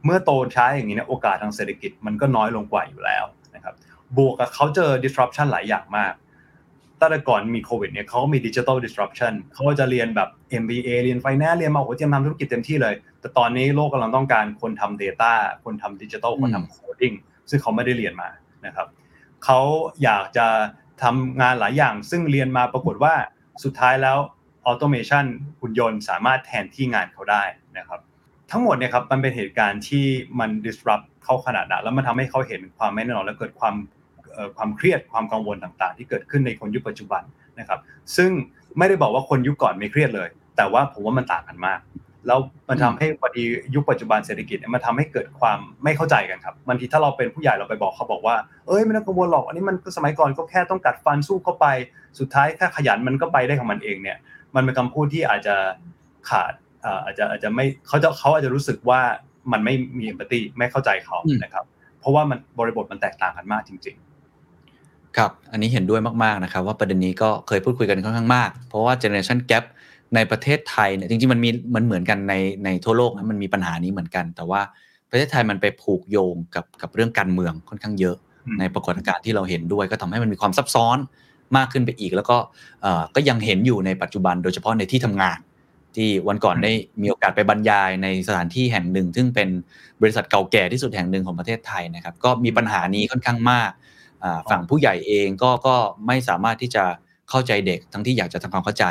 [0.06, 3.76] เมื่อโตช้าอย่างนี้เนี่ยโอกาสทางเศรษฐกิจมันก็น้อยลงกว่าอยู่แล้วนะครับ
[4.18, 6.14] บวกกับเขาเจอ disruption หลายอย่างมาก
[7.04, 10.30] ตั้งแต่ก่อนมีโควิดเนี่ยเขาก็มี digital disruption เขาก็จะเรียนแบบ
[10.62, 15.32] MBA เรียน finance เรียนมาโอ้โหเตรียมทำธุรกิจเต็มที่เลย แต่ตอนนี้โลกกำลังต้องการคนทำ data
[15.64, 17.16] คนทำ digital คนทำ coding
[17.50, 18.30] ซึ่งเขาไม่ได้เรียนมา
[18.66, 18.88] นะครับ
[19.44, 19.60] เขา
[20.04, 20.48] อยากจะ
[21.04, 23.14] ทำงานหลายอย่าง ซึ่งเรียนมาปรากฏว่า
[23.64, 24.18] สุดท้ายแล้ว
[24.70, 25.26] automation
[25.60, 27.44] หุ่นยนต์สามารถแทนที่งานเขาได้
[27.78, 28.00] นะครับ
[28.52, 30.06] ทั้งหมดเนี่ยครับมันเป็นเหตุการณ์ที่
[30.40, 33.76] มัน disrupt เขาขนาดนั้นแล้วมันทำให้เขาเห็นความไม่แน่นอนและเกิดความ
[34.58, 37.24] ความเครียดความกังวลต่างๆ ที่เกิดขึ้นในคนยุคปัจจุบัน
[37.60, 37.80] นะครับ
[38.18, 38.32] ซึ่ง
[38.78, 41.80] ไม่ได้บอกว่าคนยุคก่อนไม่เครียดเลย แต่ว่าผมว่ามันต่างกันมาก
[42.28, 43.44] แล้วมันทำให้พอดี
[43.76, 48.36] ยุคปัจจุบันเศรษฐกิจมันทำให้เกิดความไม่เข้าใจกันครับบางทีถ้าเราเป็นผู้ใหญ่เราไปบอกเขาบอกว่า
[48.68, 51.66] เอ้ยไม่ต้องกังวลหรอกอันนี้มันสมัยก่อนก็แค่ต้องกัดฟันสู้เข้าไป
[52.20, 54.18] สุดท้ายแค่ขยันมันก็ไปได้ของมันเองเนี่ย
[54.56, 55.56] มันเป็นคำพูดที่อาจจะ
[56.30, 56.54] ขาด
[57.06, 59.02] อาจจะอาจจะไม่เขาจะเขาอาจจะรู้สึกว่า
[59.52, 61.66] มันไม่มีเอมพัตตีไม่เข้าใจเขานะครับ
[62.00, 64.13] เพราะว่ามันบริบทมันแตกต่างกันมากจริง ๆ
[65.18, 69.64] ครับ อันนี้เห็นด้วยมากๆนะครับ ว่าประเด็นนี้ก็เคยพูดคุยกันค่อนข้างมาก เพราะว่า generation gap
[70.16, 72.34] ในประเทศไทยเนี่ยจริงๆมันมีมันเหมือนกันใน
[72.66, 74.62] ในทั่วโลกนะมันมีปัญหานี้เหมือนกัน แต่ว่า
[75.10, 78.16] ประเทศไทยมันไปผูกโยงกับกับเรื่องการเมืองค่อนข้างเยอะ
[78.60, 80.98] ในปรากฏการณ์ที่เราเห็นด้วย ก็ทำให้มันมีความซับซ้อน
[81.58, 82.38] มากขึ้นไปอีก แล้วก็
[83.16, 85.38] ก็ยังเห็นอยู่ในปัจจุบันโดยเฉพาะในที่ทำงาน
[85.96, 86.72] ที่วันก่อนได้
[87.02, 89.50] มีโอกาสไปบรรยายในสถานที่แห่งหนึ่ง ซึ่งเป็น
[90.02, 93.72] บริษัทเก่าแก่ที่สุดแห่งหนึ่งของประเทศไทยนะครับ ก็มีปัญหานี้ค่อนข้างมาก
[94.50, 95.76] ฝั่งผู้ใหญ่เองก็ก็
[96.08, 96.84] ไม่สามารถที่จะ
[97.30, 98.86] เข้าใจเด็กทั้งที่อยากจะทำความเข้าใจ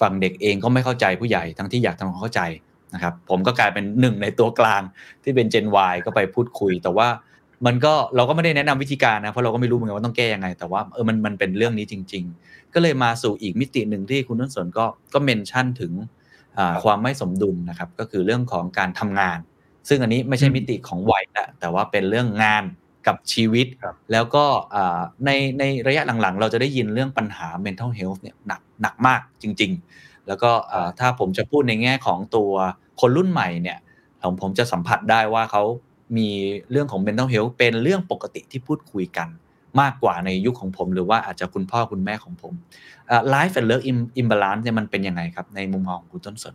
[0.00, 2.42] ฝั่งเด็กเองก็ไม่เข้าใจผู้ใหญ่ทั้งที่อยากทำความเข้าใจ
[2.94, 4.82] นะครับผมก็กลายเป็นหนึ่งในตัวกลาง
[5.22, 7.08] ที่เป็น Gen Y ก็ไปพูดคุย แต่ว่า
[7.66, 15.92] มันก็เราก็ไม่ได้แนะนำวิธีการนะเพราะเราก็ไม่รู้เหมือนกันว่าต้องแก้ยังไง แต่ว่าเออมันมันเป็นเรื่องนี้จริง ๆ ก็เลยมาสู่อีกมิติหนึ่งที่คุณต้นสนก็ก็เมนชั่นถึง
[16.82, 19.38] ความไม่สมดุลนะครับ ก็คือเรื่องของการทำงาน
[19.88, 22.64] ซึ่งอันนี้ไม่ใช่มิติของวัยนะแต่ว่าเป็นเรื่องงาน
[23.06, 23.66] กับชีวิต
[24.12, 24.44] แล้วก็
[25.26, 30.50] ในในระยะหลังๆ เราจะได้ยินเรื่องปัญหา mental health เนี่ยหนักหนักมากจริง ๆ แล้วก็
[30.98, 32.50] ถ้าผมจะพูดในแง่ของตัว
[33.00, 33.78] คนรุ่นใหม่เนี่ย
[34.22, 35.62] ผมผมจะสัมผัสได้ว่าเขา
[36.16, 36.28] มี
[36.70, 39.28] เรื่องของ mental health เป็นเรื่องปกติที่พูดคุยกัน
[39.80, 42.52] มากกว่าในยุคของผม หรือว่าอาจจะคุณพ่อคุณแม่ของผม
[43.34, 43.82] life and work
[44.20, 46.54] imbalance เนี่ยมันเป็นยังไงครับ ในมุมมองของคุณต้นสน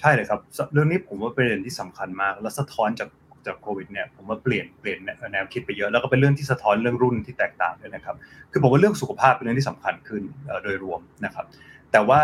[0.00, 0.40] ใช่เลยครับ
[0.72, 3.08] เรื่องนี้ผมว่าเป็นเรื่องที่สำคัญมาก และสะท้อนจาก
[3.46, 4.98] จากโควิดเนี่ยผมว่าเปลี่ยนเปลี่ยน
[5.32, 8.16] แนวคิดไปเยอะแล้วก็เป็นเรื่องที่สะท้อนเรื่องรุ่นที่แตกต่างด้วยนะครับ
[8.52, 10.22] คือผมว่าเรื่องสุขภาพเป็นเรื่องที่สำคัญขึ้น
[10.62, 11.46] โดยรวมนะครับ
[11.92, 12.22] แต่ว่า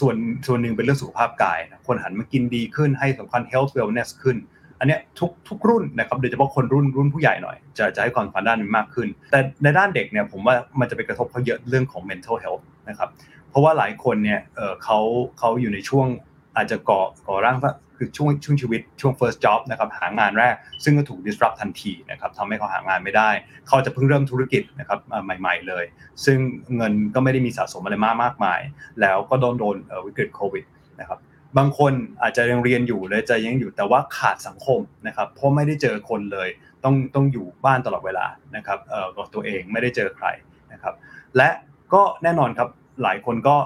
[0.00, 4.36] ส่วนส่วนหนึ่งเป็นเรื่องสุขภาพกายนะคนหันมากินดีขึ้นให้สำคัญ health wellness ขึ้น
[4.78, 13.08] อันนี้ทุกทุกรุ่นนะครับโดยเฉพาะคนรุ่นรุ่นผู้ใหญ่หน่อย จะจะให้ความสำคัญด้านนี้มากขึ้น แต่ในด้านเด็กเนี่ยผมว่ามันจะไปกระทบเขาเยอะเรื่องของ mental health นะครับ
[13.50, 14.40] เพราะว่าหลายคนเนี่ย
[14.84, 14.98] เขา
[15.38, 16.06] เขาอยู่ในช่วง
[16.56, 17.58] อาจจะก่อก่อร่าง
[17.98, 23.30] คือช่วงช่วงชีวิตช่วง first job นะครับหางานแรก ซึ่งก็ถูก disrupt ทันทีนะครับทำให้เขาหางานไม่ได้
[23.68, 25.84] เขาจะเพิ่งเริ่มธุรกิจนะครับใหม่ ๆเลย
[26.24, 26.38] ซึ่ง
[26.76, 28.60] เงินก็ไม่ได้มีสะสมอะไรมากมากมาย
[29.00, 30.64] แล้วก็โดนโดนวิกฤตโควิด
[31.00, 31.18] นะครับ
[31.58, 36.48] บางคนอาจจะยังเรียนอยู่เลยจะยังอยู่แต่ว่าขาดสังคมนะครับเพราะไม่ได้เจอคนเลย
[36.84, 40.26] ต้องต้องอยู่บ้านตลอดเวลานะครับเอ่อกับตัวเองไม่ได้เจอใคร
[40.72, 40.94] นะครับ
[41.36, 41.48] และ
[41.94, 42.68] ก็แน่นอนครับ
[43.02, 43.56] หลายคนก็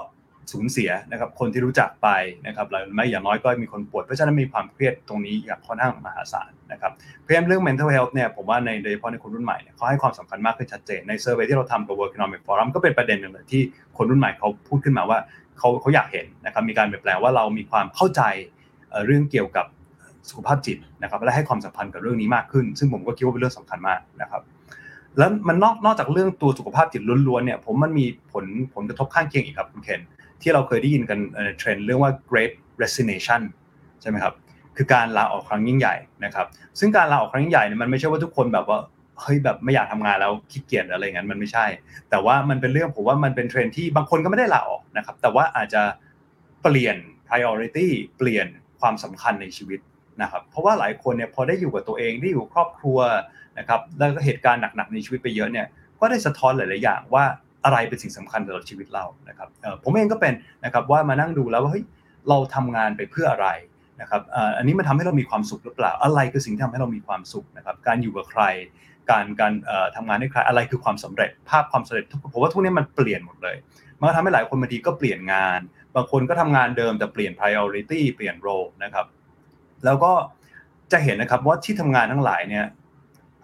[0.51, 2.07] สูญเสียนะครับคนที่รู้จักไป
[2.47, 13.61] นะครับหรือไม่อย่างน้อยก็มีคนป่วยเพราะฉะนั้นมีความเครียดตรงนี้อย่างค่อนข้างมหาศาลนะครับเพราะฉะนั้นเรื่อง mental health เนี่ยผมว่าในโดยเฉพาะในคนรุ่นใหม่เนี่ยเขาให้ความสำคัญมากขึ้นชัดเจนในเซอร์เวยที่เราทำกับ World Economic Forum ก็เป็นประเด็นหนึ่งเลยที่
[13.97, 15.17] คนรุ่นใหม่เขาพูดขึ้นมาว่า
[15.57, 18.21] เขาเขาอยากเห็นนะครับมีการเปลี่ยนแปลงว่าเรามีความเข้าใจ
[19.05, 19.65] เรื่องเกี่ยวกับ
[20.29, 24.41] สุขภาพจิตนะครับและให้ความสัมพันธ์กับเรื่องนี้มากขึ้น ซึ่งผมก็คิดว่าเป็นเรื่องสำคัญมากนะครับ
[25.17, 30.01] แล้วมันนอกนอกจากเรื่องตัวสุขภาพจิตล้วนๆเนี่ยผมมันมีผลผลกระทบข้างเคียงอีกครับคุณเคน
[30.41, 31.19] ที่เราเคยได้ยินกัน
[31.57, 33.41] เทรนด์เรื่องว่า great resignation
[34.01, 34.33] ใช่ไหมครับ
[34.77, 36.47] คือการลาออกครั้งยิ่งใหญ่นะครับ
[36.79, 38.79] ซึ่งการลาออกครั้งยิ่งใหญ่เนี่ยมันไม่ใช่ว่าทุกคนแบบว่า
[39.21, 41.65] เฮ้ยแบบไม่อยากทำงานแล้วขี้เกียจอะไรอย่างนั้นมันไม่ใช่
[42.09, 45.81] แต่ว่ามันเป็นเรื่องผมว่ามันเป็นเทรนด์ที่บางคนก็ไม่ได้ลาออกนะครับ แต่ว่าอาจจะ
[46.63, 46.97] เปลี่ยน
[47.27, 48.47] priority เปลี่ยน
[48.79, 49.79] ความสำคัญในชีวิต
[50.21, 52.99] นะครับ เพราะว่าหลายคนเนี่ยพอได้อยู่กับตัวเองได้อยู่ครอบครัว
[53.59, 55.67] นะครับแล้วก็เหตุการณ์หนักๆในชีวิตไปเยอะเนี่ย
[55.99, 57.25] ก็ได้สะท้อนหลายๆอย่างว่า
[57.65, 59.47] อะไรเป็นสิ่งสำคัญสำหรับชีวิตเรานะครับ
[59.83, 60.33] ผมเองก็เป็น
[60.65, 61.85] นะครับว่ามานั่งดูแล้วว่าเฮ้ย
[62.29, 63.49] เราทำงานไปเพื่ออะไร
[64.01, 64.21] นะครับ
[64.57, 68.43] อันนี้มันทาให้เรามีความสุขหรือเปล่า อะไรคือสิ่งที่ทำให้เรามีความสุขนะครับ การอยู่กับใคร
[69.09, 69.53] การการ
[69.95, 73.55] ทำงานให้ใครอะไรคือความสำเร็จ ภาพความสำเร็จผมว่าทุกนี้มันเปลี่ยนหมดเลย
[73.99, 75.59] มันทำให้หลายคนบางทีก็เปลี่ยนงาน
[75.95, 79.05] บางคนก็ทำงานเดิมแต่เปลี่ยน priority เปลี่ยน role นะครับ
[79.85, 80.11] แล้วก็
[80.91, 82.65] จะเห็นนะครับว่าที่ทำงานทั้งหลายเนี่ย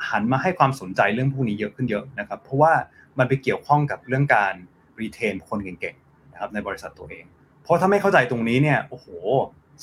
[0.09, 2.73] หันมาให้ความสนใจเรื่องพวกนี้เยอะขึ้นเยอะนะครับ เพราะว่า
[3.19, 4.53] มันไปเกี่ยวข้องกับเรื่องการ
[4.99, 7.25] retain คนเก่งๆนะครับในบริษัทตัวเอง
[7.63, 9.07] เพราะถ้าไม่เข้าใจตรงนี้เนี่ยโอ้โห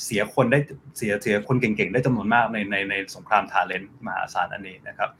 [0.05, 0.59] เสียคนได้
[0.97, 5.11] เสียเสียคนเก่งๆ ได้จำนวนมากในในในสงคราม talent มหาศาลอันนี้นะครับ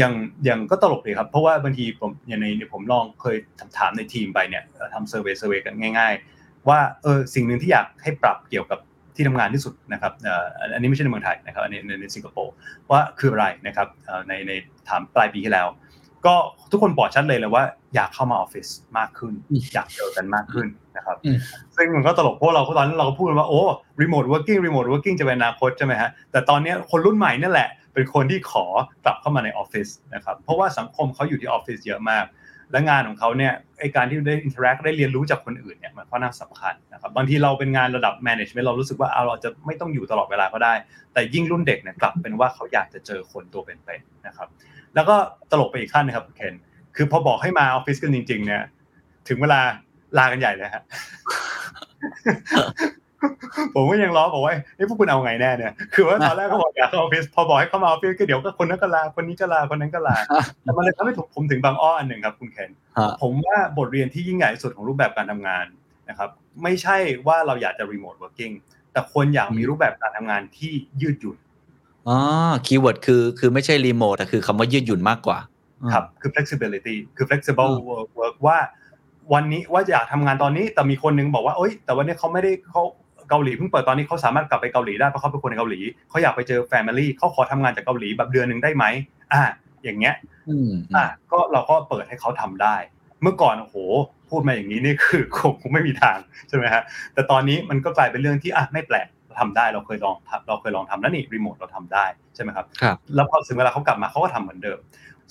[0.00, 0.12] ยัง
[0.48, 3.36] ยังก็ตลกเลยครับ เพราะว่าบางทีผมอย่างในผมลองเคย
[3.78, 4.62] ถามในทีมไปเนี่ย
[4.94, 8.78] ทำ survey survey กันง่าย ๆ ว่าเออสิ่งหนึ่งที่อยากให้ปรับเกี่ยวกับ
[9.16, 10.12] ที่ทำงานที่สุดนะครับ
[10.72, 12.52] อันนี้ไม่ใช่ในเมืองไทยนะครับอันนี้ในสิงคโปร์
[12.90, 13.88] ว่าคืออะไรนะครับ
[14.28, 14.52] ในใน
[14.88, 15.68] ถามปลายปีที่แล้ว
[16.26, 16.34] ก็
[16.70, 18.66] ทุกคนบอกชัดเลยเลยว่า อยากเข้ามาออฟฟิศ
[18.98, 19.32] มากขึ้น
[19.74, 21.16] อยากเจอกันมากขึ้นนะครับ
[21.76, 23.60] ซึ่งมันก็ตลกเพราะเราตอนนั้นเราก็พูดว่าโอ้
[24.02, 28.64] remote working remote working จะเป็นอนาคตใช่ไหมฮะแต่ตอนนี้คนรุ่นใหม่นั่นแหละ เป็นคนที่ขอ
[29.04, 32.24] กลับเข้ามาในออฟฟิศนะครับเพราะว่าสังคมเขาอยู่ที่ออฟฟิศเยอะมาก
[32.72, 40.74] และงานของเขาเนี่ยไอ้การที่ได้ interact ได้เรียนรู้จากคนอื่นเนี่ยมันก็น่าสำคัญนะครับบางทีเราเป็นงานระดับ management เรารู้สึกว่าเราจะไม่ต้องอยู่ตลอดเวลาก็ได้
[41.12, 44.48] แต่ยิ่งรุ่นเด็กเนี่ยกลับเป็นว่าเขาอยากจะเจอคนตัวเป็นๆนะครับ
[44.96, 45.16] แล้วก็
[45.50, 46.54] ตลกไปอีกขั้นนะครับเคน
[46.96, 48.62] คือพอบอกให้มาออฟฟิศกันจริง ๆ เนี่ย
[49.28, 49.60] ถึงเวลา
[50.18, 50.82] ลากันใหญ่เลยฮะ
[53.74, 60.16] ผมก็ยังล้อบอกว่าไอ้พวกคุณเอาไงแน่เนี่ย คือว่าตอนแรกเขาบอกอยากเข้าออฟฟิศพอบอกให้เข้ามาออฟฟิศก็เดี๋ยวก็คนนั้นก็ลาคนนี้ก็ลาคนนั้นก็ลา
[60.62, 62.70] แต่มันเลยทำให้ผมถึงบางอ้ออันหนึ่งครับ คุณเคน
[63.22, 65.66] ผมว่าบทเรียนที่ยิ่งใหญ่สุดของรูปแบบการทำงาน
[66.08, 66.30] นะครับ
[66.62, 68.52] ไม่ใช่ว่าเราอยากจะ remote work ing
[68.92, 71.36] แต่คนอยากมีรูปแบบการทำงานที่ยืดหยุ่น
[72.08, 72.18] อ๋อ
[72.66, 75.38] keyword คือคือไม่ใช่รีโมทแต่คือคำว่ายืดหยุ่นมากกว่า
[75.92, 77.72] ครับ คือ flexibility คือ flexible
[78.18, 78.58] work ว่า
[79.34, 82.82] วันนี้ว่าอยากทำงานตอนนี้แต่มีคนนึงบอกว่าเอ้ย แต่วันนี้เขาไม่ได้เขา
[83.30, 88.84] เกาหลีเพิ่งเปิดตอนนี้เขาสามารถกลับไปเกาหลีได้เพราะเขาเป็นคนในเกาหลีเขาอยากไปเจอ family เขาขอทำงานจากเกาหลีแบบเดือนหนึ่งได้ไหม
[89.32, 89.42] อ่า
[89.84, 90.14] อย่างเงี้ย
[90.96, 92.76] อ่าก็เราก็เปิดให้เขาทำได้
[93.22, 93.76] เมื่อก่อนโอ้โห
[94.30, 96.82] พูดมาอย่างนี้นี่คือคงคงไม่มีทางใช่ไหมฮะ
[97.14, 99.06] แต่ตอนนี้มันก็กลายเป็นเรื่องที่อะไม่แปลก
[99.38, 100.16] ทำได้เราเคยลอง
[100.48, 104.78] เราเคยลองทำแล้วนี่รีโมทเราทำได้ใช่ไหมครับครับแล้วพอถึงเวลาเขากลับมาเขาก็ทำเหมือนเดิม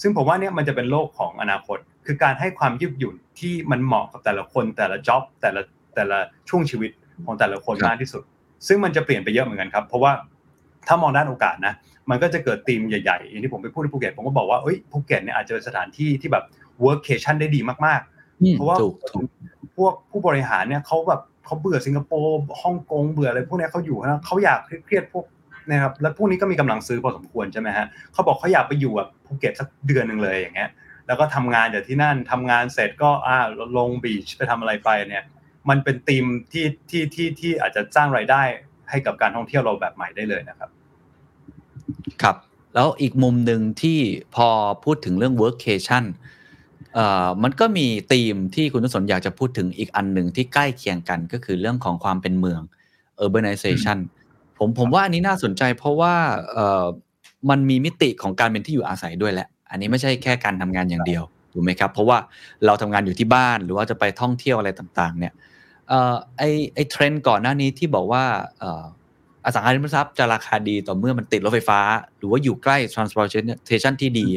[0.02, 5.62] ซึ่งผมว่าเนี่ยมันจะเป็นโลกของอนาคต คือการให้ความยืดหยุ่นที่มันเหมาะกับแต่ละคนแต่ละ job แต่ละ
[5.96, 6.18] แต่ละ
[6.50, 6.91] ช่วงชีวิต
[7.26, 8.24] ของแต่ละคนมากที่สุด
[8.68, 10.12] ซึ่งมันจะเปลี่ยนไปเยอะเหมือนกันครับเพราะว่า
[10.88, 11.74] ถ้ามองด้านโอกาสนะ
[12.10, 16.44] มันก็จะเกิดธีมใหญ่ๆอย่างที่ผมไปพูดที่ภูเก็ตผมก็บอกว่าเอ้ยภูเก็ตเนี่ยอาจจะเป็นสถานที่ที่แบบ
[16.86, 18.78] workcation ได้ดีมากๆ เพราะว่า
[19.78, 25.26] พวกผู้บริหารเนี่ยเขาแบบ เขาเบื่อสิงคโปร์ฮ่องกงเบื่ออะไรพวกนี้เขาอยู่นะเขาอยากเครียดพวก
[25.70, 30.70] นะครับแล้วพวกนี้ก็มีกำลังซื้อพอสมควรใช่ไหมฮะเขาบอกเขาอยากไปอยู่แบบภูเก็ตสักเดือนหนึ่งเลยอย่างเงี้ย
[31.08, 33.38] แล้วก็ทำงานจากที่นั่นทำงานเสร็จก็อ่า
[33.78, 35.24] ลงบีชไปทำอะไรไปเนี่ย
[35.70, 38.42] มันเป็นธีมที่ที่ที่ที่อาจจะสร้างรายได้
[38.90, 40.70] ให้กับการท่องเที่ยวเราแบบใหม่ได้เลยนะครับ
[42.22, 42.36] ครับ
[42.76, 44.00] แล้วอีกมุมหนึ่งที่
[44.36, 44.48] พอ
[44.84, 46.04] พูดถึงเรื่อง workcation
[47.44, 52.62] มันก็มีธีมที่คุณทุสนอยากจะพูดถึงอีกอันหนึ่งที่ใกล้เคียงกันก็คือเรื่องของความเป็นเมือง
[53.24, 53.98] urbanization
[54.58, 56.16] ผมผมว่าอันนี้น่าสนใจเพราะว่า
[57.50, 62.18] มันมีมิติของการเป็นที่อยู่อาศัยด้วยแหละ อันนี้ไม่ใช่แค่การทำงานอย่างเดียวถูกไหมครับ เพราะว่า
[62.66, 65.34] เราทำงานอยู่ที่บ้านหรือว่าจะไปท่องเที่ยวอะไรต่างๆ เนี่ย
[66.38, 68.24] ไอ้ไอ้เทรนด์ก่อนหน้านี้ที่บอกว่า
[69.46, 71.80] อ่ออสังหาริมทรัพย์จะราคาดีต่อเมื่อมันติดรถไฟฟ้า
[72.18, 74.28] หรือว่าอยู่ใกล้ transportation ที่ดี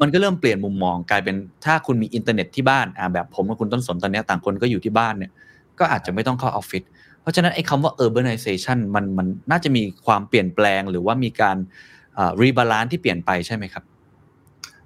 [0.00, 5.32] มันก็เริ่มเปลี่ยนมุมมองกลายเป็นถ้าคุณมีอินเทอร์เน็ตที่บ้านอ่าแบบผมกับคุณต้นสนตอนนี้ต่างคนก็อยู่ที่บ้านเนี่ย
[5.78, 6.82] ก็อาจจะไม่ต้องเข้าออฟฟิศ
[7.22, 11.56] เพราะฉะนั้นไอ้คำว่า urbanization มันมันน่าจะมีความเปลี่ยนแปลงหรือว่ามีการ
[12.40, 13.84] rebalance ที่เปลี่ยนไปใช่ไหมครับ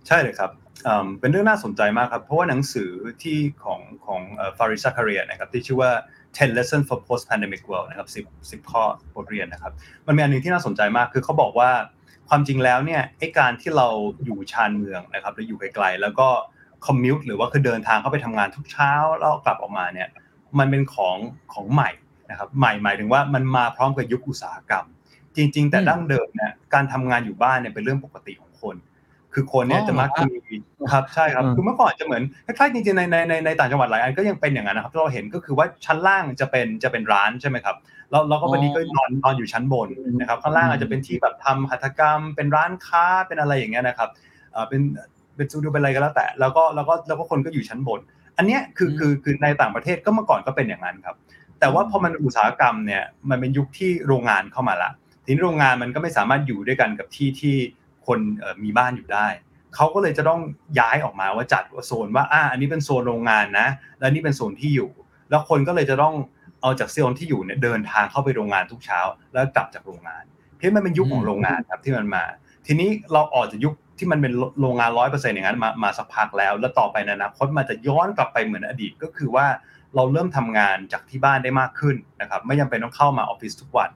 [0.06, 0.50] ใช่เลยครับ
[1.20, 2.90] เป็นเรื่องน่าสนใจมากครับ เพราะว่าหนังสือ
[3.22, 4.20] ที่ของของ
[4.58, 5.90] Fareed Zakaria นะครับที่ชื่อว่า
[6.38, 8.08] 10 lessons for post pandemic world นะครับ
[8.50, 8.82] 10 10 ข้อ
[9.16, 9.72] บทเรียนนะครับ
[10.06, 11.70] มันมีอันนึงที่น่าสนใจมากคือเขาบอกว่า
[12.28, 13.88] ความจริงแล้วเนี่ยไอ้การที่เรา
[14.24, 16.28] อยู่ชานเมืองนะครับหรืออยู่ไกลๆแล้วก็
[16.86, 20.08] commute หรือว่าคือเดินทางเข้าไปทำงานทุกเช้าแล้วกลับออกมาเนี่ย
[20.58, 21.16] มันเป็นของ
[21.54, 21.90] ของใหม่
[22.30, 24.84] นะครับใหม่หมายถึงว่ามันมาพร้อมกับยุคอุตสาหกรรม
[25.36, 28.76] จริง ๆ แต่ดั้งเดิมเนี่ยการทำงานอยู่บ้านเนี่ยเป็นเรื่องปกติของคน
[29.34, 30.36] คือคนเนี่ยจะมักมี
[30.92, 37.76] ครับใช่ครับคือเมื่อก่อนจะเหมือนคล้ายๆจริงๆในในในในต่างจังหวัดหลายอันก็ยังเป็นอย่างนั้นนะครับที่เราเห็นก็คือว่าชั้นล่างจะเป็นจะเป็นร้านใช่ไหมครับ
[38.10, 39.88] เราเราก็วันนี้ก็นอนนอนอยู่ชั้นบน
[40.20, 44.08] นะครับข้างล่างอาจจะเป็นที่แบบทำหัตถกรรม เป็นร้านค้าเป็นอะไรอย่างเงี้ยนะครับ
[44.54, 44.80] อ่าเป็น
[45.36, 48.00] เป็นสตูดิโอเป็นอะไรก็แล้วแต่ แล้วก็แล้วก็แล้วก็คนก็อยู่ชั้นบน
[48.36, 51.16] อันเนี้ยคือคือคือในต่างประเทศก็เมื่อก่อนก็เป็นอย่างนั้นครับ
[51.60, 54.90] แต่ว่าพอมันอุตสาหกรรมเนี่ยมันเป็นยุคที่โรงงานเข้ามาละ
[55.24, 57.56] ทีนี้โรงงานมันก็ไม่สามารถอยู่ด้วยกันกับที่ที่
[58.06, 58.18] คน
[58.64, 59.26] มีบ้านอยู่ได้
[59.74, 60.40] เขาก็เลยจะต้อง
[60.78, 63.68] ย้ายออกมาว่าจัดโซนว่าอ่าอันนี้เป็นโซนโรงงานนะ
[64.00, 64.90] แล้วนี่เป็นโซนที่อยู่
[65.30, 66.14] แล้วคนก็เลยจะต้อง
[66.60, 69.00] เอาจากโซนที่อยู่เนี่ยเดินทางเข้าไปโรงงานทุกเช้า
[69.32, 70.24] แล้วกลับจากโรงงาน
[70.56, 72.24] เพราะมันเป็นยุคของโรงงานครับที่มันมา
[72.66, 79.46] ทีนี้เราออกจากยุคที่มันเป็นโรงงานร้อยเปอร์เซ็นต์อย่างนั้นมามาสักพักแล้ว แล้วต่อไปในอนาคตมันจะย้อนกลับไปเหมือนอดีตก็คือว่า
[79.94, 83.90] เราเริ่มทำงานจากที่บ้านได้มากขึ้นนะครับไม่จำเป็นต้องเข้ามาออฟฟิศทุกวัน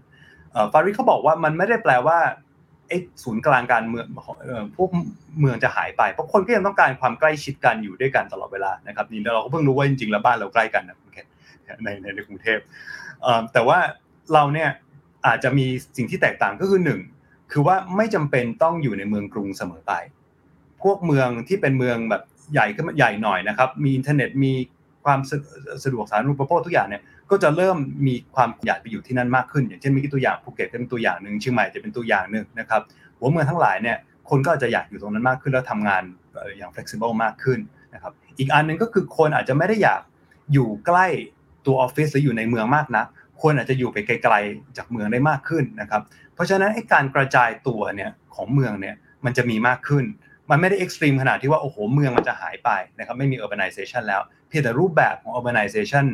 [0.72, 2.18] ฟาริเขาบอกว่ามันไม่ได้แปลว่า
[3.24, 4.06] ศูนย์กลางการเมือง
[4.76, 4.90] พวก
[5.40, 10.96] เมืองจะหายไป เพราะคนก็ยังต้องการความใกล้ชิดกันอยู่ด้วยกันตลอดเวลานะครับนี่เราก็เพิ่งรู้ว่าจริงๆแล้วบ้านเราใกล้กันนะ
[11.84, 12.58] ในในในกรุงเทพ
[13.52, 13.78] แต่ว่า
[14.34, 14.70] เราเนี่ย
[15.26, 15.66] อาจจะมี
[15.96, 17.00] สิ่งที่แตกต่างก็คือหนึ่ง
[17.52, 19.92] คือว่าไม่จำเป็นต้องอยู่ในเมืองกรุงเสมอไป
[20.82, 22.22] พวกเมืองที่เป็นเมืองแบบ
[22.52, 24.52] ใหญ่ก็ใหญ่หน่อยนะครับ มีอินเทอร์เน็ตมี
[25.04, 25.20] ความ
[25.84, 27.76] สะดวกสาธารณูปโภคทุกอย่างเนี่ย ก็จะเริ่ม
[28.06, 32.80] มีความอยากไปอยู่ที่นั่นมากขึ้น อย่างเช่นมีตัวอย่างภูเก็ตเป็นตัวอย่างหนึ่งเชียงใหม่จะเป็นตัวอย่างหนึ่งนะครับ
[33.18, 33.96] หัวเมืองทั้งหลายเนี่ย
[34.30, 36.02] คนก็จะอยากอยู่ตรงนั้นมากขึ้นแล้วทำงาน
[36.58, 37.58] อย่าง flexible มากขึ้น
[37.94, 40.00] นะครับอีกอันหนึ่งก็คือคนอาจจะไม่ได้อยาก
[40.52, 41.06] อยู่ใกล้
[41.66, 43.04] ตัวออฟฟิศหรืออยู่ในเมืองมากนะ
[43.42, 46.02] คนอาจจะอยู่ไปไกลๆจากเมืองได้มากขึ้นนะครับ
[46.34, 50.04] เพราะฉะนั้นไอ้การกระจายตัวเนี่ยของเมืองเนี่ยมันจะมีมากขึ้น
[50.50, 56.04] มันไม่ได้เอ็กซ์ตรีมขนาดที่ว่าโอ้โหเมืองมันจะหายไปนะครับไม่มี urbanization แล้ว เพียงแต่รูปแบบของ urbanization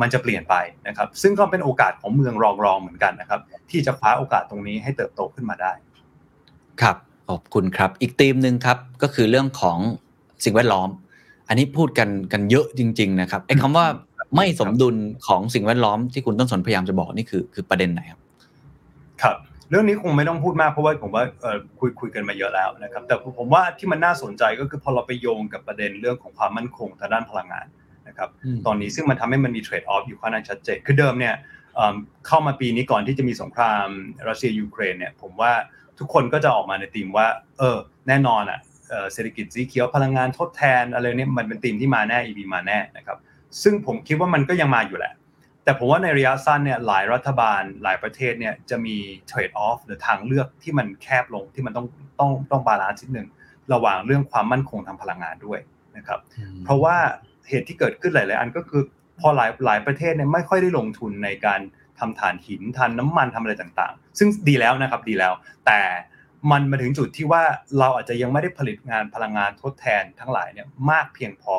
[0.00, 0.54] มันจะเปลี่ยนไป
[0.88, 2.34] นะครับ ซึ่งก็เป็นโอกาสของเมือง
[2.64, 3.40] รองๆเหมือนกันนะครับ
[3.70, 5.72] ที่จะคว้าโอกาสตรงนี้ให้เติบโตขึ้นมาได้
[6.82, 6.96] ครับ
[7.28, 9.78] ขอบคุณครับ อีกธีมหนึ่งครับก็คือเรื่องของ
[10.44, 10.88] สิ่งแวดล้อม
[11.48, 13.86] อันนี้พูดกันกันเยอะจริง ๆ นะครับไอ้คำว่า
[14.36, 14.96] ไม่สมดุล
[15.26, 18.20] ของสิ่งแวดล้อมที่คุณต้นสนพยายามจะบอกนี่คือคือประเด็นไหนครับ
[19.22, 19.36] ครับ
[19.70, 21.24] เรื่องนี้คงไม่ต้องพูดมากเพราะว่าผมว่า
[21.78, 27.79] คุยคุยกันมาเยอะแล้วนะครับ แต่ผมว่าที่มันน่าสนใจก็คือพอเราไปโยงกับประเด็นเรื่องของความมั่นคงทางด้านพลังงานนะ
[28.20, 28.30] ครับ
[28.66, 31.34] ตอนนี้ซึ่งมันทำให้มันมีเทรดออฟอยู่ค่อนข้างชัดเจนคือเดิมเนี่ย
[32.26, 33.86] เข้ามาปีนี้ก่อนที่จะมีสงคราม
[34.28, 35.52] รัสเซียยูเครนเนี่ยผมว่า
[35.98, 37.26] ทุกคนก็จะออกมาในธีมว่า
[37.58, 38.60] เออ แน่นอนอะ
[39.12, 43.18] เศรษฐกิจสีเขียวพลังงานทดแทนอะไรเนี่ยมันเป็นธีมที่มาแน่ EV มาแน่นะครับ
[43.62, 45.12] ซึ่งผมคิดว่ามันก็ยังมาอยู่แหละ
[45.64, 48.96] แต่ผมว่าในระยะสั้นเนี่ยหลายรัฐบาลหลายประเทศเนี่ยจะมี
[49.28, 51.86] trade-off หรือทางเลือกที่มันแคบลงที่มันต้อง
[52.18, 53.28] ต้องต้อง balance นิดหนึ่ง
[53.72, 55.60] ระหว่างเรื่องความมั่นคงทางพลังงานด้วย
[55.96, 56.20] นะครับ
[56.64, 56.96] เพราะว่า
[57.50, 58.82] เหตุที่เกิดขึ้นหลาย ๆ อันก็คือ
[59.20, 61.60] พอหลายหลายประเทศเนี่ยไม่ค่อยได้ลงทุนในการ
[61.98, 65.32] ทำถ่านหินทำน้ำมันทำอะไรต่าง ๆ ซึ่งดีแล้วนะครับดีแล้ว
[65.66, 65.80] แต่
[66.50, 67.42] มันมาถึงจุดที่ว่า
[67.78, 71.56] เราอาจจะยังไม่ได้ผลิตงานพลังงานทดแทนทั้งหลายเนี่ยมากเพียงพอ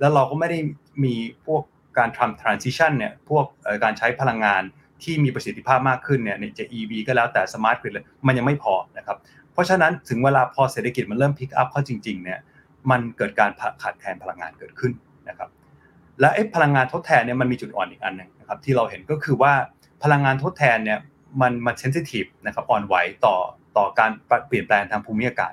[0.00, 0.58] แล้วเราก็ไม่ได้
[1.04, 1.14] มี
[1.46, 1.62] พวก
[1.98, 3.44] การทำ transition เนี่ยพวก
[3.84, 4.62] การใช้พลังงาน
[5.02, 9.16] ที่มีประสิทธิภาพมากขึ้นเนี่ยจะ EV ก็แล้วแต่ smart grid เลยมันยังไม่พอนะครับ
[9.52, 12.40] เพราะฉะนั้นถึงเวลาพอเศรษฐกิจมันเริ่ม pick up เข้าจริงๆเนี่ย
[12.90, 13.50] มันเกิดการ
[13.82, 14.92] ขาดแคลนพลังงานเกิดขึ้น
[15.32, 15.50] นะครับ
[16.20, 19.52] และไอ้พลังงานทดแทนเนี่ยมันมีจุดอ่อนอีกอันนึงนะครับที่เราเห็นก็คือว่า
[20.02, 20.98] พลังงานทดแทนเนี่ย
[21.40, 23.36] มันมันเซนซิทีฟนะครับอ่อนไหวต่อ
[23.76, 24.10] ต่อการ
[24.48, 25.52] เปลี่ยนแปลงทางภูมิอากาศ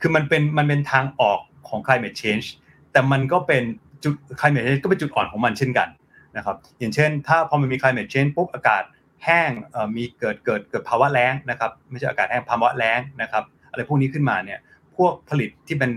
[0.00, 2.46] คือมันเป็นมันเป็นทางออกของ climate change
[2.92, 3.62] แต่มันก็เป็น
[4.02, 5.88] จุด climate change ก็เป็นจุดอ่อนของมันเช่นกัน
[6.36, 8.82] นะครับอย่างเช่น ถ้าพอมันมี climate change ปุ๊บอากาศ
[9.24, 9.50] แห้ง
[9.96, 14.58] มีเกิดเกิดเกิดภาวะแล้งนะครับไม่ใช่อากาศแห้งภาวะแล้งนะครับอะไรพวกนี้ขึ้นมาเนี่ย
[14.96, 15.90] พวกผลิตที่เป็น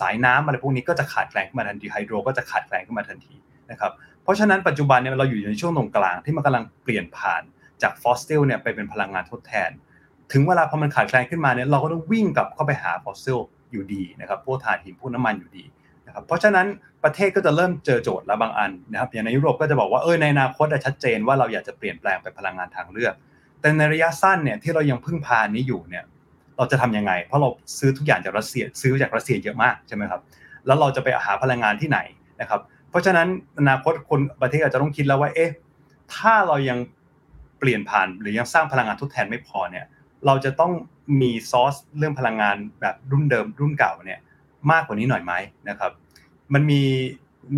[0.00, 3.34] สายน้ำอะไรพวกนี้ก็จะขาดแคลนขึ้นมาทันที hydro ก็จะขาดแคลนขึ้นมาทันที
[3.70, 3.92] นะครับ
[4.22, 7.42] เพราะฉะนั้นปัจจุบันเนี่ยเราอยู่ในช่วงตรงกลางที่มันกำลังเปลี่ยนผ่าน
[7.82, 9.70] จากฟอสซิลเนี่ยไปเป็นพลังงานทดแทน
[10.32, 13.38] ถึงเวลาพอมันขาดแคลนขึ้นมาเนี่ยเราก็ต้องวิ่งกลับเข้าไปหาฟอสซิล
[13.72, 15.64] อยู่ดีนะครับพวกถ่านหินพวกน้ำมันอยู่ดี
[16.06, 16.66] นะครับเพราะฉะนั้น
[17.04, 23.14] ประเทศก็จะเริ่มเจอโจทย์แล้วบางอันนะครับอย่างในยุโรปก็จะบอกว่าเออในอนาคตชัดเจนว่าเราอยากจะเปลี่ยนแปลงไปพลังงานทางเลือก
[23.60, 26.04] แต่ในระยะสั้นเนี่ยที่เรายังพึ่งพานี้อยู่เนี่ย
[26.58, 27.48] เราจะทำยังไง เพราะเรา
[27.78, 30.20] ซื้อทุกอย่างจากรัสเซีย ซื้อจากรัสเซียเยอะมากใช่ไหมครับ
[30.66, 31.98] แล้วเราจะไปหาพลังงานที่ไหน
[32.40, 33.28] นะครับ เพราะฉะนั้น
[33.58, 35.50] อนาคตคนประเทศอาจจะต้องคิดแล้วว่า เอ๊ะ
[36.14, 36.78] ถ้าเรายัง
[37.58, 39.84] เปลี่ยนผ่านหรือยังสร้างพลังงานทดแทนไม่พอเนี่ย
[40.26, 40.72] เราจะต้อง
[41.20, 44.20] มีซอสเรื่องพลังงานแบบรุ่นเดิมรุ่นเก่าเนี่ย
[44.70, 45.32] มากกว่านี้หน่อยไหม
[45.68, 45.92] นะครับ
[46.54, 46.82] มันมี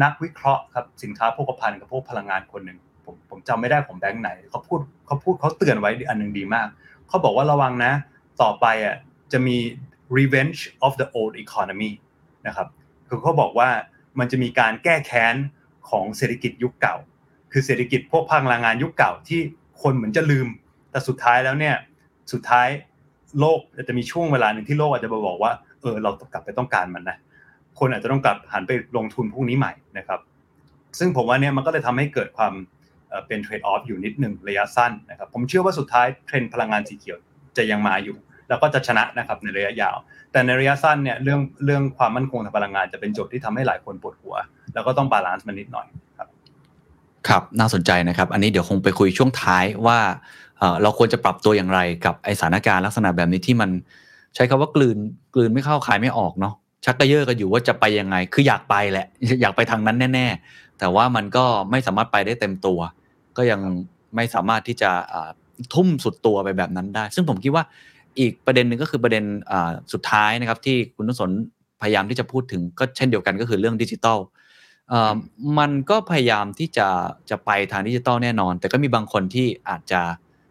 [0.03, 6.67] นักวิเคราะห์ครับสินค้าโภคภัณฑ์กับพวกพลังงานคนหนึ่งผมผมจำไม่ได้ผมแบงค์ไหนเขาพูดเขาพูดเขาเตือนไว้อันหนึ่งดีมาก
[7.09, 7.93] เขาบอกว่าระวังนะ
[8.43, 8.97] ต่อไปอะ
[9.33, 9.57] จะมี
[10.17, 11.93] revenge of the old economy
[12.47, 12.69] นะครับ
[13.09, 13.71] คือเขาบอกว่า
[14.19, 15.35] มันจะมีการแก้แค้น
[15.91, 16.97] ของเศรษฐกิจยุคเก่า
[17.53, 19.41] คือเศรษฐกิจพวกพลังงานยุคเก่าที่
[19.83, 20.49] คนเหมือนจะลืม
[20.91, 21.77] แต่สุดท้ายแล้วเนี่ย
[22.33, 22.69] สุดท้าย
[23.41, 27.19] โลกอาจจะมีช่วงเวลาหนึ่งที่โลกอาจจะมาบอกว่าเออเรากลับไปต้องการมันนะ
[27.79, 30.21] คนอาจจะต้องกลับหันไปลงทุนพวกนี้ใหม่นะครับ
[30.99, 32.53] ซึ่งผมว่าเนี่ยมันก็เลยทำให้เกิดความ
[33.27, 37.19] เป็นเทรดออฟอยู่นิดหนึ่งระยะสั้นนะครับ ผมเชื่อว่าสุดท้ายเทรนด์พลังงานสีเขียว
[37.59, 38.17] จะยังมาอยู่
[38.49, 39.97] แล้วก็จะชนะนะครับในระยะยาว
[40.33, 44.35] แต่ในระยะสั้นเนี่ยเรื่องเรื่องความมั่นคงทางพลังงานจะเป็นโจทย์ที่ทำให้หลายคนปวดหัว
[44.75, 45.87] แล้วก็ต้อง balance มันนิดหน่อย
[46.19, 46.29] ครับ
[47.29, 49.99] ครับน่าสนใจนะครับ อันนี้เดี๋ยวคงไปคุยช่วงท้ายว่า
[50.83, 53.71] เราควรจะปรับตัวอย่างไรกับไอ้สถานการณ์ลักษณะแบบนี้ที่มัน
[54.35, 54.99] ใช้คำว่ากลืน
[55.35, 56.55] กลืนไม่เข้าคายไม่ออกเนาะ
[56.85, 59.07] ชักกะเย่อกันอยู่ว่าจะไปยังไง คืออยากไปแหละ
[59.43, 62.79] อยากไปทางนั้นแน่ ๆ แต่ว่ามันก็ไม่สามารถไปได้เต็มตัว
[63.37, 63.61] ก็ยัง
[64.17, 64.91] ไม่สามารถที่จะ
[65.75, 67.65] ทุ่มสุดตัวไปแบบนั้นได้ ซึ่งผมคิดว่า
[68.19, 69.25] อีกประเด็นหนึ่งก็คือประเด็น
[69.93, 71.31] สุดท้ายนะครับ ที่คุณนุสน
[71.83, 74.19] พยายามที่จะพูดถึงก็เช่นเดียวกันก็คือเรื่องดิจิทัล
[75.59, 76.89] มันก็พยายามที่จะ
[77.31, 80.01] จะไปทางดิจิทัลแน่นอน แต่ก็มีบางคนที่อาจจะ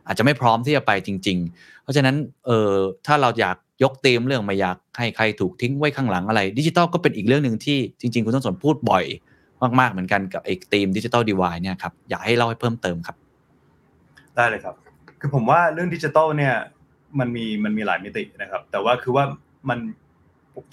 [0.07, 2.71] อาจจะไม่พร้อมที่จะไปจริง ๆ เพราะฉะนั้นเออ
[3.05, 9.05] ถ้าเราอยากยกเต็มเรื่องไม่อยากให้ใครถูกทิ้งไว้ข้างหลังอะไร ดิจิทัลก็เป็นอีกเรื่องหนึ่งที่จริง ๆ คุณต้นสนพูดบ่อย
[9.79, 13.15] มาก ๆ เหมือนกันกับไอ้ทีมดิจิทัลดีวายเนี่ยครับ อยากให้เล่าให้เพิ่มเติมครับ
[14.35, 14.75] ได้เลยครับ
[15.25, 16.55] คือผมว่าเรื่องดิจิทัลเนี่ย
[17.19, 19.25] มันมีมันมีหลายมิตินะครับ แต่ว่าคือว่า
[19.69, 19.79] มัน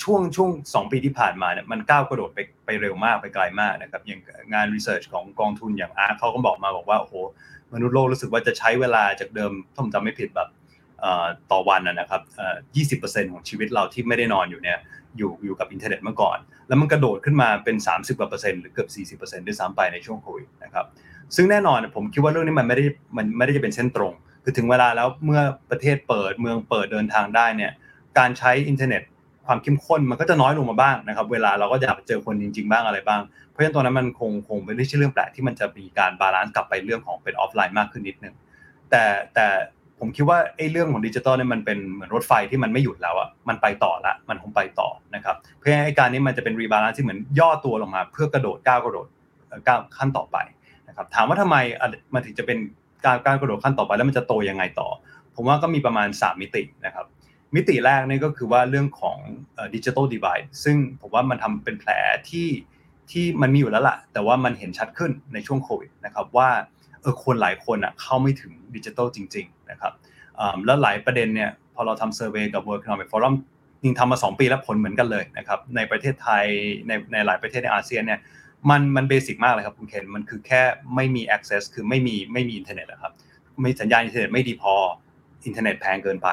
[0.03, 4.21] ช่วงช่วงสองปีที่ผ่านมาเนี่ยมันก้าวกระโดดไปไปเร็วมากไปไกลมากนะครับอย่าง
[4.53, 7.15] งาน research ของกองทุนอย่าง ARK เขาก็บอกมาบอกว่าโอ้โห
[7.75, 10.49] มนุษย์โลกรู้สึกว่าจะใช้เวลาจากเดิมถ้าผมจำไม่ผิดแบบ
[11.53, 12.23] ต่อวันนะครับ
[13.03, 14.79] 20%ของชีวิตเราที่ไม่ได้นอนอยู่เนี่ย
[15.17, 16.39] อยู่อยู่กับอินเทอร์เน็ตเมื่อก่อน
[16.69, 18.87] แล้วมันกระโดดขึ้นมาเป็น 30กว่าเปอร์เซ็นต์หรือเกือ
[19.17, 20.87] บ 40%ด้วยซ้ำไปในช่วงโควิดนะครับ
[21.37, 22.85] ซึ่งแน่นอนผมคิดว่าเรื่องนี้มันไม่ได้
[23.17, 24.13] มันไม่ได้จะเป็นเส้นตรง
[24.43, 25.41] คือถึงเวลาแล้วเมื่อ
[25.71, 27.73] ประเทศเปิดเมืองเปิดเดินทางได้เนี่ย
[28.19, 29.03] การใช้อินเทอร์เน็ต
[29.47, 33.21] ความเข้มข้นมันก็จะน้อยลงมาบ้างนะครับ เวลาเราก็จะเจอคนจริง ๆ บ้างอะไรบ้าง
[33.51, 38.35] เพราะฉะนั้นตอนนั้นมันคงคงเป็นไม่ใช่เรื่องแปลกที่มันจะมีการ balance กลับไปเรื่องของเป็นออฟไลน์มากขึ้นนิดนึง
[38.91, 39.03] แต่
[39.35, 39.47] แต่
[39.99, 49.07] ผมคิดว่าไอ้เรื่องของดิจิตอลเนี่ยมันเป็นเหมือนรถไฟที่มันไม่หยุดแล้วอะมันไปต่อละมันคงไปต่อนะครับเพราะฉะนั้นไอ้การนี้มันจะเป็น rebalance ที่เหมือนย่อตัวลงมา เพื่อกระโดดก้าวกระโดด
[49.67, 50.37] ก้าวขั้นต่อไป
[50.89, 51.57] นะครับถามว่าทำไม
[52.15, 52.59] มันถึงจะเป็น
[53.05, 54.89] การการกระโดดขั้นต่อไปแล้วมันจะโตยังไงต่อ
[55.35, 57.07] ผมว่าก็มีประมาณ 3 มิตินะครับ
[57.55, 59.19] มิติแรกนี่ก็คือว่าเรื่องของ
[59.75, 61.91] digital divide ซึ่งผมว่ามันทำเป็นแผล
[62.31, 62.49] ที่
[63.11, 66.49] ที่มันมีอยู่แล้วล่ะ แต่ว่ามันเห็นชัดขึ้นในช่วงโควิดนะครับว่า
[67.01, 69.93] เออคนหลายคนอะเข้าไม่ถึงดิจิทัลจริง ๆ นะครับ
[70.67, 73.35] แล้วหลายประเด็นเนี่ยพอเราทำ survey กับ World Economic Forum
[73.83, 76.45] จริงทำมา 2 ปีแล้วผลเหมือนกันเลยนะครับในประเทศไทย
[76.87, 78.21] ในในหลายประเทศในอาเซียนเนี่ย
[78.71, 80.63] มันมัน basic มากเลยครับคุณเคนมันคือแค่
[80.95, 83.13] ไม่มี access คือไม่มีไม่มีอินเทอร์เน็ตนะครับ
[83.61, 84.75] ไม่สัญญาณอินเทอร์เน็ตไม่ดีพอ
[85.47, 86.29] อินเทอร์เน็ตแพงเกินไป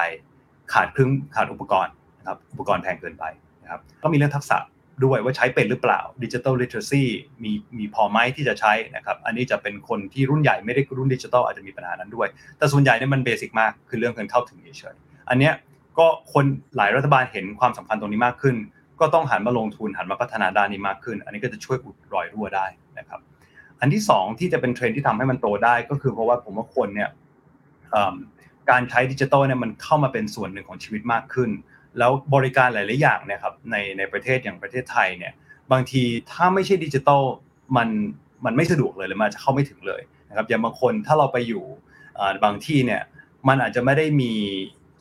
[0.72, 3.24] ขาดเครื่องขาดอุปกรณ์นะครับอุปกรณ์แพงเกินไป
[3.62, 4.58] นะครับก็มีเรื่องทักษะ
[5.04, 7.02] ด้วยว่าใช้เป็นหรือเปล่า digital literacy
[7.42, 12.28] มีมีพอไหมที่จะใช้นะครับอันนี้จะเป็นคนที่รุ่นใหญ่ไม่ได้รุ่นดิจิทัลอาจจะมีปัญหานั้นด้วย
[12.58, 14.96] แต่ส่วนใหญ่เนี่ยมัน basic มากคือเรื่องการเข้าถึงเฉย
[15.30, 15.54] อันเนี้ย
[15.98, 16.44] ก็คน
[16.76, 18.56] หลายรัฐบาลเห็นความสำคัญตรงนี้มากขึ้น
[19.00, 22.66] ก็ต้องหันมาลงทุนหันมาพัฒนาด้านนี้มากขึ้น อันนี้ก็จะช่วยอุดรอยรั่วได้
[22.98, 23.20] นะครับ
[23.80, 27.10] อันที่ 2 ที่จะเป็นเทรนที่ทำให้มันโตได้ก็คือเพราะว่าผมว่าคนเนี่ย
[28.70, 31.50] การใช้ดิจิทัลเนี่ยมันเข้ามาเป็นส่วนหนึ่งของชีวิตมากขึ้น
[31.98, 35.32] แล้วบริการหลาย ๆ อย่างนะครับในในประเทศอย่างประเทศไทยเนี่ย
[35.72, 37.22] บางทีถ้าไม่ใช่ดิจิตอล
[37.76, 37.88] มัน
[38.44, 41.64] มันไม่สะดวกเลยหรือมันจะเข้าไม่ถึงเลยนะครับอย่างบางคนถ้าเราไปอยู่
[42.44, 43.02] บางที่เนี่ย
[43.48, 44.32] มันอาจจะไม่ได้มี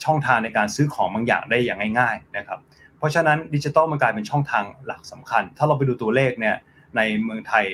[0.04, 2.60] ช่องทางในการซื้อของบางอย่างได้อย่างง่าย ๆ นะครับ
[3.00, 6.56] เพราะฉะนั้นดิจิตอลมันกลายเป็นช่องทางหลักสำคัญ ถ้าเราไปดูตัวเลขเนี่ย
[6.98, 7.66] ในเมืองไทย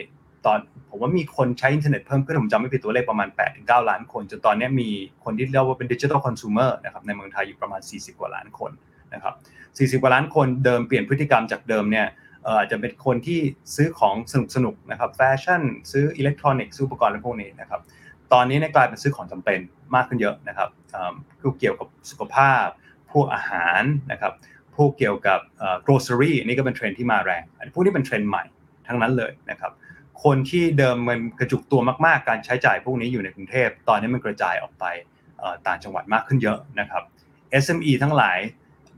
[0.45, 0.59] ตอน
[0.89, 3.28] ผมว่ามีคนใช้อินเทอร์เน็ตเพิ่มขึ้นผมจำไม่ผิดตัวเลขประมาณ
[3.59, 4.89] 8-9 ล้านคนจนตอนนี้มี
[5.23, 8.71] คนที่เรียกว่าเป็นดิจิทัลคอน sumer นะครับในเมืองไทยอยู่ประมาณ 40 กว่าล้านคน
[9.13, 9.34] นะครับ
[9.97, 12.07] 40 กว่าล้านคนเดิมเปลี่ยนพฤติกรรมจากเดิมเนี่ย
[12.47, 13.39] อาจจะเป็นคนที่
[13.76, 15.61] ซื้อของสนุกสนุกนะครับแฟชั่น
[15.91, 17.82] ซื้ออิเล็กทรอนิกส์ซื้ออุปกรณ์อะไรพวกนี้นะครับ
[18.34, 19.59] ตอนนี้เนี่ยกลายเป็นซื้อของจำเป็น
[19.95, 20.69] มากขึ้นเยอะนะครับ
[21.39, 22.65] คือเกี่ยวกับสุขภาพ
[23.11, 24.34] พวกอาหารนะครับ
[24.78, 25.39] พวกเกี่ยวกับ
[25.86, 28.43] grocery นี่ก็เป็นเทรนที่มาแรง อันพวกนี้เป็นเทรนใหม่
[28.88, 29.71] ทั้งนั้นเลยนะครับ
[30.23, 34.86] คนที่เดิมมันกระจุกตัวมากๆ การใช้จ่ายพวกนี้อยู่ในกรุงเทพ ตอนนี้มันกระจายออกไป
[35.67, 37.03] ต่างจังหวัดมากขึ้นเยอะนะครับ
[37.63, 38.39] SME ทั้งหลาย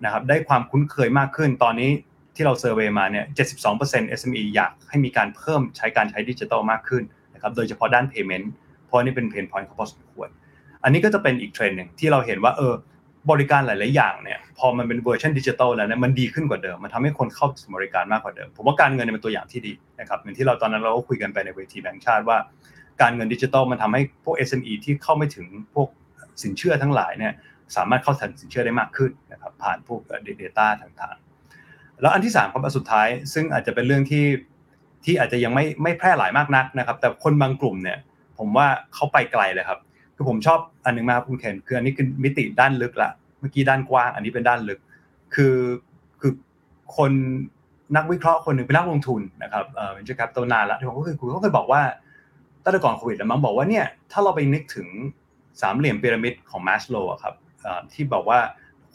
[0.04, 1.90] นะครับได้ความคุ้นเคยมากขึ้น ตอนนี้
[2.36, 3.26] ที่เรา survey มาเนี่ย
[3.74, 7.04] 72% SME อยากให้มีการเพิ่มใช้การใช้ดิจิทัลมากขึ้น
[7.34, 8.46] นะครับ โดยเฉพาะด้าน payment
[8.86, 10.30] เพราะนี่เป็น pain point เขาพอสมควร
[10.84, 12.74] อันนี้ก็จะเป็นอีกเทรนด์หนึ่งที่เราเห็นว่าเออ
[13.32, 22.38] บริการหลาย ๆ อย่างเนี่ยพอมันเป็นเวอร์ชันดิจิทัลแล้วเนี่ยมันดีขึ้นกว่าเดิม มันทำให้คนเข้าถึงบริการมากกว่าเดิม ผมว่าการเงินเป็นตัวอย่างที่ดีนะครับเหมือนที่เราตอนนั้นเราก็คุยกันไปในเวทีแบงก์ชาติว่า
[23.02, 25.88] การเงินดิจิทัลมันทำให้พวก SME ที่เข้าไม่ถึงพวก
[26.44, 27.34] สินเชื่อทั้งหลายเนี่ย
[27.76, 30.00] สามารถเข้าถึงสินเชื่อได้มากขึ้นนะครับผ่านพวก
[30.42, 34.26] Data ต่างๆ แล้วอันที่3ครับอันสุดท้าย ซึ่งอาจจะเป็นเรื่องที่
[35.06, 37.98] ที่อาจจะยังไม่ไม่แพร่หลายมากนักนะครับ แต่คนบางกลุ่มเนี่ย
[38.38, 39.80] ผมว่าเขาไปไกลเลยครับ
[40.18, 44.80] คือผมชอบอันนึงมากคุณเคนคืออันนี้คือมิติด้านลึกละเมื่อกี้ด้านกว้างอันนี้เป็นด้านลึก
[45.36, 45.56] คือ
[46.22, 46.32] คือ
[46.98, 47.12] คน
[47.96, 51.82] นักวิเคราะห์คนหนึ่งเป็นนักลงทุนนะครับเอ่อเป็นเจ้าครับตัวนานละที่ผมก็คือคุณเขาเคยบอกว่า
[52.64, 54.88] ตั้งแต่ก่อนโควิดแล้วมั้งบอกว่าเนี่ยถ้าเราไปนึกถึง
[55.62, 57.36] สามเหลี่ยมพีระมิดของมาสโลว์ครับ
[57.94, 58.40] ที่บอกว่า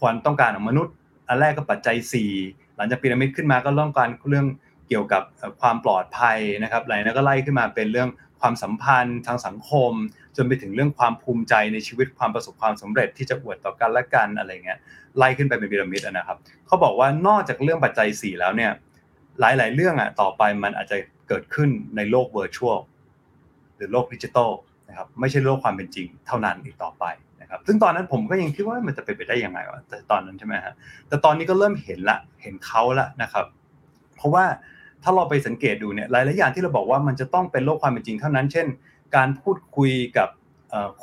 [0.01, 0.95] ความต้องการของมนุษย์
[1.29, 1.97] อันแรกก็ปัจจัย
[2.37, 4.47] 4 หลังจากพีระมิดขึ้นมาก็ต้องการเรื่อง
[4.89, 5.23] เกี่ยวกับ
[5.61, 8.09] ความปลอดภัยนะครับหลังนั้นก็ไล่ขึ้นมาเป็นเรื่อง
[8.41, 9.93] ความสัมพันธ์ทางสังคม
[10.37, 14.79] จนไปถึงเรื่องความภูมิใจในชีวิตความประสบความสำเร็จที่จะอวดต่อกันและกันอะไรเงี้ย
[15.17, 18.71] ไล่ขึ้นไปเป็นพีระมิดนะครับเขาบอกว่านอกจากเรื่องปัจจัย 4 แล้วเนี่ย
[19.41, 20.97] หลาย ๆ เรื่องอะต่อไปมันอาจจะ
[21.29, 22.79] เกิดขึ้นในโลก virtual
[23.77, 24.51] หรือโลกดิจิทัล
[24.89, 27.05] นะครับไม่ใช่โลกความเป็นจริงเท่านั้นอีกต่อไป
[27.41, 30.75] นะครับซึ่งตอนนั้นผมก็ยังคิดว่ามันจะเป็นไปได้ยังไงวะแต่ตอนนั้นใช่ไหมฮะ
[31.09, 33.45] แต่ตอนนี้ก็เริ่มเห็นละเห็นเขาละนะครับ
[34.17, 34.45] เพราะว่า
[35.03, 38.67] ถ้าเราไปสังเกตดูเนี่ยหลายๆอย่างที่เราบอกว่ามันจะต้องเป็นโลกความเป็นจริงเท่านั้น เช่น
[39.17, 40.29] การพูดคุยกับ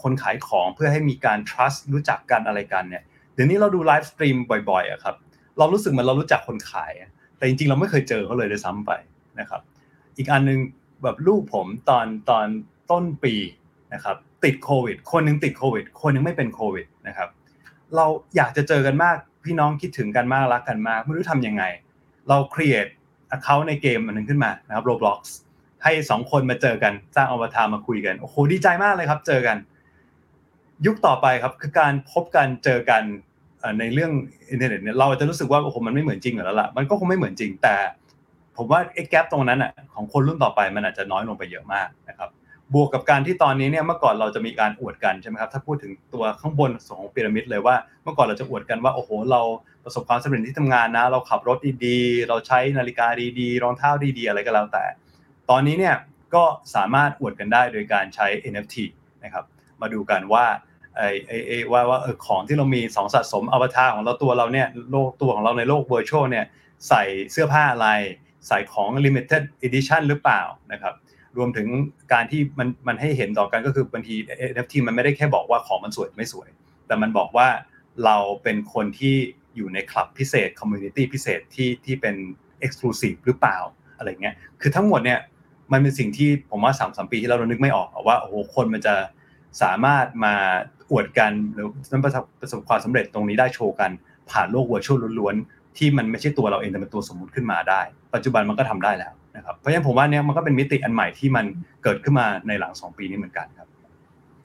[0.02, 3.04] คนขายของเพื่อให้มีการ trust รู้จักกันอะไรกันเนี่ย
[3.34, 4.38] เดี๋ยวนี้เราดู live stream
[4.70, 5.16] บ่อยๆอะครับ
[5.58, 6.92] เรารู้สึกเหมือนเรารู้จักคนขาย
[7.38, 8.92] แต่จริงๆ เราไม่เคยเจอเขาเลยด้วยซ้ำไป
[9.40, 9.62] นะครับ
[10.18, 10.60] อีกอันนึง
[11.04, 12.48] แบบลูกผมตอนตอน
[12.92, 13.34] ต้นปี
[13.94, 17.30] นะครับติดโควิด คนนึงติดโควิด คนนึงไม่เป็นโควิดนะครับ
[17.96, 18.06] เรา
[18.36, 21.64] อยากจะเจอกันมากพี่น้องคิดถึงกันมากรักกันมาก ไม่รู้ทำยังไง
[22.30, 22.92] เรา create
[23.36, 25.20] account ในเกมอันนึงขึ้นมานะครับ Roblox
[25.84, 29.58] ให้สองคนมาเจอกันสร้างอวตารมาคุยกันโอ้โหดีใจมากเลยครับ เจอกัน
[30.86, 33.04] ยุคต่อไปครับ คือการพบกันเจอกัน
[33.80, 34.12] ในเรื่อง
[34.52, 37.76] อินเทอร์เน็ตเนี่ยเราจะรู้สึกว่าโอ้โหมันไม่เหมือนจริงแล้วล่ะมันก็คงไม่เหมือนจริง แต่
[38.58, 42.30] ผมว่าไอ้แกลบตรงนั้นอะของคนรุ่นต่อไปมันอาจจะน้อยลงไปเยอะมากนะครับ
[42.74, 49.42] บวกกับการที่ตอนนี้เนี่ยเมื่อก่อนเราจะมีการอวดกันใช่ไหมครับถ้าพูดถึงตัวข้างบนของพีระมิดเลยว่า เมื่อก่อนเราจะอวดกันว่าโอ้โห เรา
[49.84, 53.08] ประสบความสำเร็จที่ทำงานนะ เราขับรถดีๆ เราใช้นาฬิกา
[53.40, 54.84] ดีๆ รองเท้าดีๆ อะไรก็แล้วแต่
[55.50, 55.96] ตอนนี้เนี่ย
[56.36, 56.44] ก็
[56.76, 58.76] สามารถอวดกันได้โดยการใช้ NFT
[59.24, 59.46] นะครับ
[59.82, 60.46] มาดูกันว่า
[60.96, 61.10] ไอ้
[61.48, 66.46] ไอ้ว่าว่าเออของที่เรามีสองสะสมอวตารของเราตัวเราเนี่ยโลกตัวของเราในโลก virtual เนี่ย
[66.90, 67.90] ใส่เสื้อผ้าอะไร
[68.48, 70.42] ใส่ของ limited edition หรือเปล่า
[70.72, 70.94] นะครับ
[71.38, 71.68] รวมถึง
[72.14, 74.16] การที่มันมันให้เห็นต่อกันก็คือบางที
[74.54, 76.50] NFT มันไม่ได้แค่บอกว่าของมันสวยไม่สวย
[76.88, 77.48] แต่มันบอกว่า
[78.06, 79.16] เราเป็นคนที่
[79.56, 82.16] อยู่ในคลับพิเศษ community พิเศษที่ที่เป็น
[82.66, 83.58] exclusive หรือเปล่า
[83.98, 85.20] อะไรเงี้ยคือทั้งหมดเนี่ย
[85.72, 88.96] มันเป็นสิ่งที่ผมว่าสามสามปีที่เรานึกไม่ออกว่าโอ้โหคนมันจะ
[89.62, 90.34] สามารถมา
[90.92, 91.68] อวดกันหรือ
[92.04, 93.92] ประสบประสบความสำเร็จตรงนี้ได้โชว์กัน
[94.32, 97.82] ผ่านโลกเวอร์ชวลล้วนๆที่มันไม่ใช่ตัวเราเองแต่เป็นตัวสมมุติขึ้นมาได้
[98.14, 101.46] ปัจจุบันมันก็ทำได้แล้วนะครับเพราะฉะนั้นผมว่าเนี่ยมันก็เป็นมิติอันใหม่ที่มัน
[101.84, 103.68] เกิดขึ้นมาในหลัง2ปีนี้เหมือนกันครับ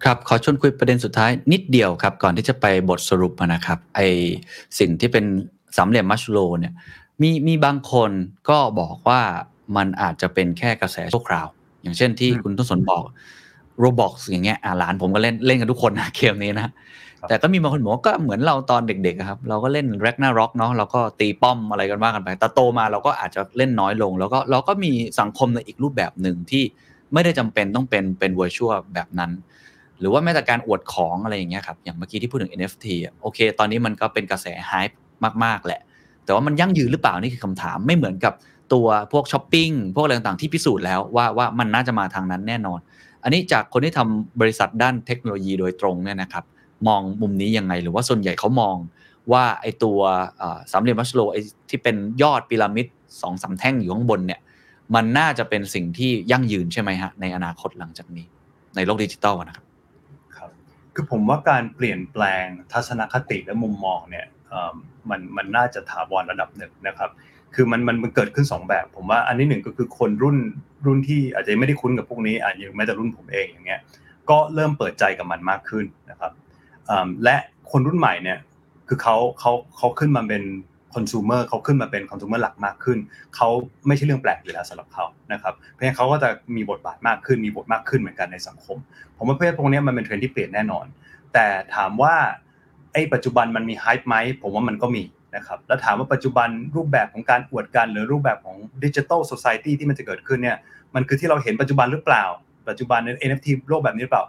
[0.05, 4.01] ครับขอชวนคุยประเด็นสุดท้ายนิดเดียวครับ ก่อนที่จะไปบทสรุปนะครับไอ
[4.79, 5.25] สิ่งที่เป็น
[5.77, 6.75] สามเหลี่ยมมัชโลเนี่ย
[7.23, 8.11] มีมีบางคน
[8.49, 9.23] ก็บอกว่า
[9.77, 11.47] มันอาจจะเป็นแค่กระแสชั่วคราว
[11.83, 13.03] อย่างเช่นที่คุณต้นสนบอก
[13.79, 16.69] Roblox อย่างเงี้ยอ่าหลานผมก็เล่นเล่นกันทุกคนนะเกมนี้นะ
[17.29, 26.65] แต่ก็มีบางคนบอกว่าก็เหมือนเราตอนเด็กๆครับ เราก็เล่น Ragnarok เนาะเราก็ตีป้อมอะไรกันว่ากันไป แต่โตมาเราก็อาจจะเล่นน้อยลง แล้วก็เราก็มีสังคมในอีกรูปแบบหนึ่งที่
[27.13, 29.31] ไม่ได้จำเป็นต้องเป็นเป็น virtual แบบนั้น
[30.01, 32.87] หรือว่าแม้แต่การอวดของอะไรอย่างเงี้ยครับอย่างเมื่อกี้ที่พูดถึง NFT
[33.23, 34.99] โอเค ตอนนี้มันก็เป็นกระแส hype
[35.45, 35.81] มากๆแหละ
[36.25, 38.33] แต่ว่ามันยั่งยืนหรือเปล่านี่คือคำถามไม่เหมือนกับ
[38.73, 42.81] ตัวพวกช้อปปิ้งพวกอะไรต่างๆที่พิสูจน์แล้วว่าว่ามันน่าจะมาทางนั้นแน่นอน
[43.23, 46.45] อันนี้จากคนที่ทำบริษัทด้านเทคโนโลยีโดยตรงเนี่ยนะครับ
[46.87, 48.77] มองมุมนี้ยังไงหรือว่าส่วนใหญ่เขามอง
[49.33, 49.99] ว่าไอตัว
[50.71, 51.37] สามเหลี่ยมมัชโลไอ
[51.69, 52.87] ที่เป็นยอดพีระมิด
[53.23, 54.41] สองสามแท่งอยู่ข้างบนเนี่ย
[54.95, 58.27] มันน่าจะเป็นสิ่งที่ยั่งยืนใช่ไหมฮะในอนาคตหลังจากนี้
[58.77, 59.65] ในโลกดิจิตอลนะครับ
[60.37, 60.51] ครับ
[60.95, 64.27] คือผมว่าการเปลี่ยนแปลงทัศนคติและมุมมองเนี่ย
[65.11, 67.11] มันมันน่าจะถาวรระดับหนึ่งนะครับ
[67.55, 70.37] คือมันมันมันเกิดขึ้น 2 แบบ ผมว่าอันที่หนึ่งก็คือคนรุ่น
[70.87, 73.81] รุ่นที่อาจจะไม่ได้คุ้นกับพวกนี้อาจจะแม้แต่รุ่นผมเองอย่างเงี้ย
[74.31, 76.33] ก็เริ่มเปิดใจกับมันมากขึ้นนะครับ
[77.25, 77.37] และ
[77.71, 78.39] คนรุ่นใหม่เนี่ย
[78.89, 80.45] คือเขาเขาเขาขึ้นมาเป็น
[80.95, 82.99] คอน sumer เขาขึ้นมาเป็นคอน sumer หลักมากขึ้น
[83.37, 83.49] เขา
[83.87, 88.77] ไม่ใช่เรื่องแปลกอยู่แล้วสำหรับเขานะครับเพราะฉะนั้นเขาก็จะมีบทบาทมากขึ้น มีบทมากขึ้นเหมือนกันในสังคม
[89.17, 90.87] ผมว่าเพศพวกนี้มันเป็นเทรนด์ที่เปลี่ยนแน่นอน
[91.33, 92.15] แต่ถามว่า
[92.93, 95.03] ไอ้ปัจจุบันมันมีไฮป์ไหมผมว่ามันก็มี
[95.37, 100.57] นะครับแล้วถามว่าปัจจุบันรูปแบบของการอวดกันหรือรูปแบบของดิจิทัลโซซายตี้ที่มันจะเกิดขึ้นเนี่ย
[100.95, 102.25] มันคือที่เราเห็นปัจจุบันหรือเปล่า
[102.69, 104.25] ปัจจุบันใน NFT โลกแบบนี้หรือเปล่า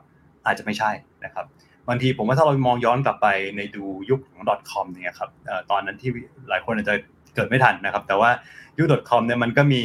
[0.45, 0.91] อาจจะไม่ใช่
[1.25, 1.45] นะครับ
[1.87, 3.27] บางทีผมว่าถ้าเรามองย้อนกลับไป
[3.57, 5.29] ในดูยุคของ .com เนี่ยครับ
[5.71, 6.11] ตอนนั้นที่
[6.49, 6.95] หลายคนอาจจะ
[7.35, 8.29] เกิดไม่ทันนะครับ แต่ว่า
[8.77, 9.81] ยุค .com เนี่ยมันก็มี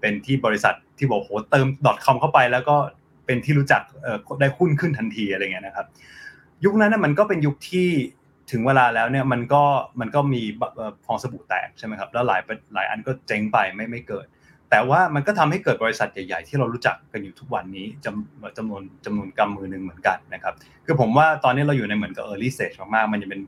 [0.00, 1.66] เป็นที่บริษัทที่บอกโหเติม
[2.04, 2.76] .com เข้าไปแล้วก็
[3.26, 3.82] เป็นที่รู้จัก
[4.40, 5.86] ได้หุ้นขึ้นทันทีอะไรเงี้ยนะครับ
[6.64, 7.88] ยุคนั้นมันก็เป็นยุคที่
[8.50, 9.62] ถึงเวลาแล้วเนี่ยมันก็
[10.00, 10.42] มันก็มี
[11.04, 12.40] ฟองสบู่แตกใช่ไหมครับแล้วหลาย
[12.74, 14.26] หลายอันก็เจ๊งไปไม่ไม่เกิด
[14.70, 20.54] แต่ว่ามันก็ทำให้เกิดบริษัทใหญ่ ๆ ที่เรารู้จักกันอยู่ทุกวันนี้จำจำนวนจำนวนกำมือหนึ่งเหมือนกันนะครับ
[20.86, 23.40] คือผมว่าตอนนี้เราอยู่ในเหมือนกับ early stage มากๆมันจะเป็น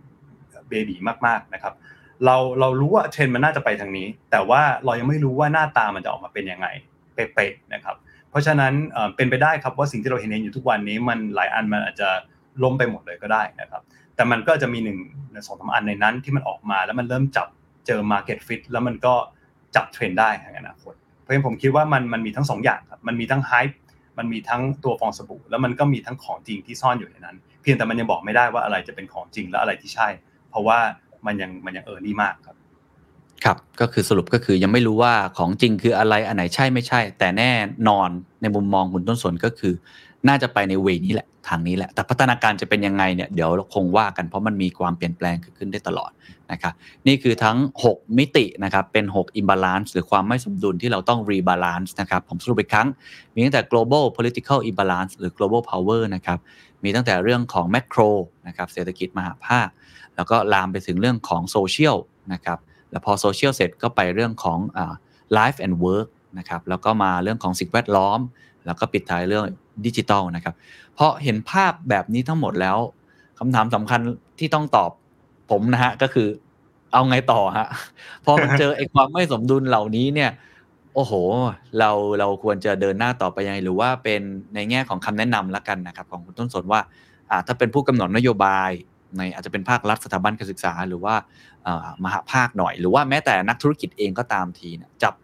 [0.68, 0.96] เบบี
[1.26, 1.74] มากๆนะครับ
[2.24, 6.66] เราเรารู้ว่าเทรนมันน่าจะไปทางนี้ แต่ว่าเรายังไม่รู้ว่าหน้าตามันจะออกมาเป็นยังไง
[7.14, 7.96] เป๊ะๆนะครับ
[8.30, 8.72] เพราะฉะนั้น
[9.16, 12.08] เป็นไปได้ครับว่าสิ่งที่เราเห็นอยู่ทุกวันนี้มันหลายอันมันอาจจะ
[12.62, 13.82] ล้มไปหมดเลยก็ได้นะครับ
[14.18, 14.98] แต่มันก็จะมีหนึ่ง
[15.46, 17.48] สองสาอันในนั้นที่มันออกมา แล้วมันเริ่มจับ
[17.86, 19.14] เจอ Market Fit แล้วมันก็
[19.76, 23.78] จับเทรนได้ในอนาคตเพราะฉะนั้นผมคิดว่ามันมันมีทั้งสองอย่างครับมันมีทั้งไฮป์
[24.18, 30.08] มันมีทั้งตัวฟองสบู่แล้วมันก็มีทั้งของจริงที่ซ่อนอยู่ในนั้น เพียงแต่มันยังบอกไม่ได้ว่าอะไรจะเป็นของจริงและอะไรที่ใช่
[30.50, 30.78] เพราะว่า
[31.26, 32.56] มันยังมันยัง early มากครับ
[33.44, 37.50] ครับก็คือสรุปก็คือยังไม่รู้ว่าของจริงคืออะไรอันไหนใช่ไม่ใช่ แต่แน่
[37.88, 38.08] นอน
[38.42, 39.74] ในมุมมองคุณต้นสนก็คือ
[40.26, 46.10] น่าจะไปใน way นี้แหละทางนี้แหละ แต่พัฒนาการจะเป็นยังไงเนี่ยเดี๋ยวเราคงว่ากันเพราะมันมีความเปลี่ยนแปลงเกิดขึ้นได้ตลอด
[46.52, 46.74] นะครับ
[47.06, 47.56] นี่คือทั้ง
[47.88, 52.88] 6 มิตินะครับเป็น 6 imbalance หรือความไม่สมดุลที่เราต้อง rebalance นะครับผมสรุปอีกครั้ง
[53.34, 56.38] มีตั้งแต่ global political imbalance หรือ global power นะครับ
[56.84, 58.10] มีตั้งแต่เรื่องของ macro
[58.46, 59.68] นะครับเศรษฐกิจมหาภาค
[60.16, 61.96] แล้วก็ลามไปถึงเรื่องของ social
[62.32, 62.58] นะครับ
[62.90, 64.58] แล้วพอ social เสร็จก็ไปเรื่องของ
[65.38, 66.08] life and work
[66.38, 68.20] นะครับแล้วก็มาเรื่องของสิ่งแวดล้อม
[68.66, 69.44] แล้วก็ปิดท้ายเรื่อง
[69.86, 70.54] ดิจิทัลนะครับ
[70.94, 72.78] เพอเห็นภาพแบบนี้ทั้งหมดแล้ว
[73.38, 74.00] คำถามสำคัญ
[74.38, 74.90] ที่ต้องตอบ
[75.50, 76.28] ผมนะฮะก็คือ
[76.92, 77.66] เอาไงต่อฮะ
[78.24, 80.30] พอมันเจอไอ้ความไม่สมดุลเหล่านี้เนี่ย
[80.94, 81.12] โอ้โห
[81.78, 84.20] เราเราควรจะเดินหน้าต่อไปยังไงหรือว่าเป็น
[84.54, 86.80] ในแง่ของคำแนะนำละกันนะครับ ของคุณต้นสนว่า
[87.30, 88.70] อ่าถ้าเป็นผู้กำหนดนโยบาย
[89.16, 91.14] ในอาจจะเป็นภาครัฐสถาบันการศึกษา หรือว่า
[92.04, 95.14] มหภาคหน่อย หรือว่าแม้แต่นักธุรกิจเองก็ตามทีเนี่ยจับ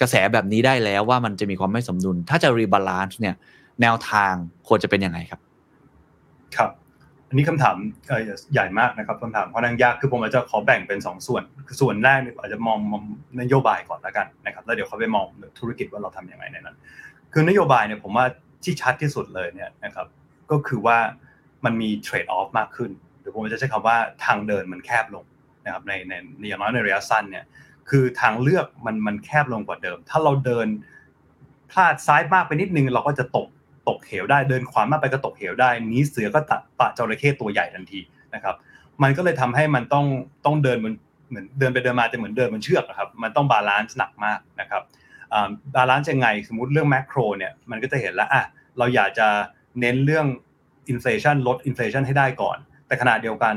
[0.00, 3.34] กระแสแบบนี้ได้แล้วว่ามันจะมีความไม่สมดุล ถ้าจะ rebalance เนี่ย
[3.82, 4.32] แนวทาง
[4.68, 5.40] ควรจะเป็นยังไงครับ
[6.56, 6.70] ครับ
[7.28, 7.76] อันนี้คำถาม
[8.52, 12.78] ใหญ่มากนะครับคำถามค่อนข้างยากคือผมอาจจะขอแบ่งเป็น 2 ส่วนคือส่วนแรกอาจจะมอง
[13.40, 15.26] นโยบายก่อนแล้วกันนะครับแล้วเดี๋ยวเขาไปมอง
[15.58, 16.76] ธุรกิจว่าเราทำยังไงในนั้น
[17.32, 18.26] คือนโยบายเนี่ยผมว่า
[18.64, 20.06] ที่ชัดที่สุดเลยเนี่ยนะครับ
[20.50, 20.98] ก็คือว่า
[21.64, 25.24] มันมีเทรดออฟมากขึ้นหรือผมจะใช้คำว่าทางเดินมันแคบลง
[25.64, 26.12] นะครับในใน
[26.48, 27.44] อย่างน้อยในระยะสั้นเนี่ย
[27.90, 30.66] คือทางเลือกมันมันแคบลงกว่าเดิม ถ้าเราเดิน
[31.70, 33.48] พลาดซ้ายมากไปนิดนึง เราก็จะตก
[33.88, 38.00] ตกเหวได้เดินขวามากไปก็ตกเหวได้นี้เสือก็ตัดปะจระเข้ตัวใหญ่ทันที
[38.34, 38.54] นะครับ
[39.02, 40.06] มันก็เลยทำให้มันต้อง
[40.44, 40.94] ต้องเดินเหมือน
[41.28, 44.82] เหมือนเดินไปเดินมาจะเหมือนเดินบนเชือกอะครับมันต้อง balance หนักมากนะครับ
[45.74, 48.42] balance ยังไงสมมติเรื่อง macro เนี่ยมันก็จะเห็นแล้วอะ
[48.78, 49.28] เราอยากจะ
[49.80, 50.26] เน้นเรื่อง
[50.88, 53.54] inflation ลด inflation ให้ได้ก่อน แต่ขณะเดียวกัน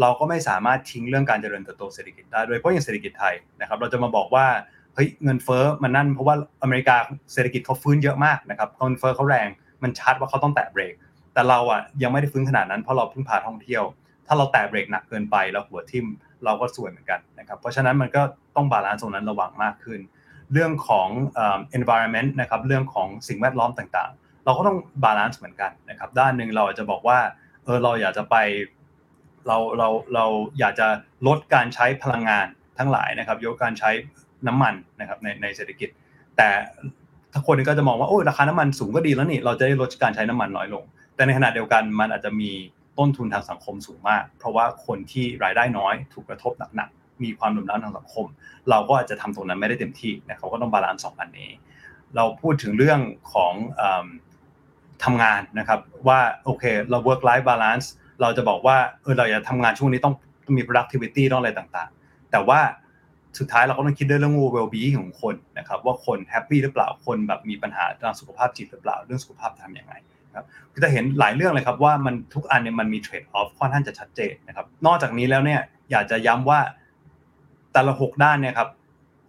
[0.00, 4.46] เราก็ไม่สามารถทิ้งเรื่องการเจริญเติบโตเศรษฐกิจได้ด้วยเพราะอย่างเศรษฐกิจไทยนะครับเราจะมาบอกว่า
[4.94, 6.96] เฮ้ยเงินเฟ้อมันนั่นเพราะว่าอเมริกา
[7.32, 9.48] เศรษฐกิจเขาฟื้นเยอะมากนะครับเงินเฟ้อเขาแรง
[9.82, 10.94] มันชัดว่าเขาต้องแตะเบรก
[11.34, 13.82] แต่เราอะยังไม่ได้ฟื้นขนาดนั้นเพราะเราพึ่งพาท่องเที่ยว
[14.26, 16.06] ถ้าเราแตะเบรกหนักเกินไปแล้วหัวทิ่ม
[16.44, 18.22] เราก็ซวยเหมือนกันนะครับเพราะฉะนั้นมันก็
[18.56, 20.00] ต้อง balance ตรงนั้นระวังมากขึ้น
[20.52, 21.08] เรื่องของ
[21.78, 27.18] environment นะครับเรื่องของสิ่งแวดล้อมต่างๆ เราก็ต้อง balance เหมือนกันนะครับด้านหนึ่งเราอาจจะบอกว่า
[27.64, 28.36] เออเราอยากจะไป
[29.48, 30.24] เราเราเรา
[30.58, 30.88] อยากจะ
[31.26, 32.46] ลดการใช้พลังงาน
[32.78, 33.90] ทั้งหลายนะครับ ลดการใช้
[34.46, 35.88] น้ำมันนะครับในในเศรษฐกิจ
[36.36, 36.48] แต่
[37.32, 40.84] ถ้าคนก็จะมองว่าโอ้ราคาน้ำมันสูงก็ดีแล้วนี่เราจะได้ลดการใช้น้ำมันน้อยลง
[41.14, 42.50] แต่ในขณะเดียวกันมันอาจจะมี
[42.98, 48.26] ต้นทุนทางสังคมสูงมาก เพราะว่าคนที่รายได้น้อยถูกกระทบหนักๆมีความเดือดร้อนทางสังคม
[48.70, 51.50] เราก็อาจจะทำตรงนั้นไม่ได้เต็มที่นะเขาก็ต้อง balance สองอันนี้
[52.16, 53.00] เราพูดถึงเรื่อง
[53.32, 53.52] ของ
[55.04, 57.86] ทำงานนะครับว่าโอเคเรา work life balance
[58.20, 60.14] เราจะบอกว่าเออเราอยากทำงานช่วงนี้ต้อง
[60.56, 62.60] มี productivity ต้องอะไรต่างๆ แต่ว่า
[63.38, 69.94] สุดท้ายเราก็ต้องคิดเรื่อง well being ของคนนะครับว่าคน happy หรือเปล่าคนแบบมีปัญหาทางสุขภาพจิตหรือเปล่า เรื่องสุขภาพทำยังไง
[70.36, 75.60] ครับก็จะเห็นหลายเรื่องเลยครับว่ามันทุกอันเนี่ยมันมี trade-off ค่อนข้างจะชัดเจนนะครับนอกจากนี้แล้วเนี่ย
[75.90, 76.60] อยากจะย้ำว่า
[77.72, 78.68] แต่ละหกด้านเนี่ยครับ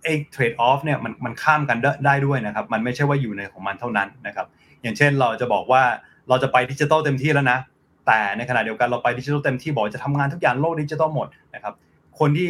[0.04, 4.48] ไอ้ trade-off เนี่ยมันมันข้ามกันได้ด้วยนะครับ มันไม่ใช่ว่าอยู่ในของมันเท่านั้นนะครับ
[4.82, 5.84] อย่างเช่นเราจะบอกว่า
[6.30, 7.60] เราจะไปดิจิตอลเต็มที่แล้วนะ
[8.10, 11.74] แต่ในขณะเดียวกันเราไปดิจิทัลเต็มที่บอกจะทำงานทุกอย่างโลกดิจิทัลหมดนะครับ
[12.20, 12.50] คนที่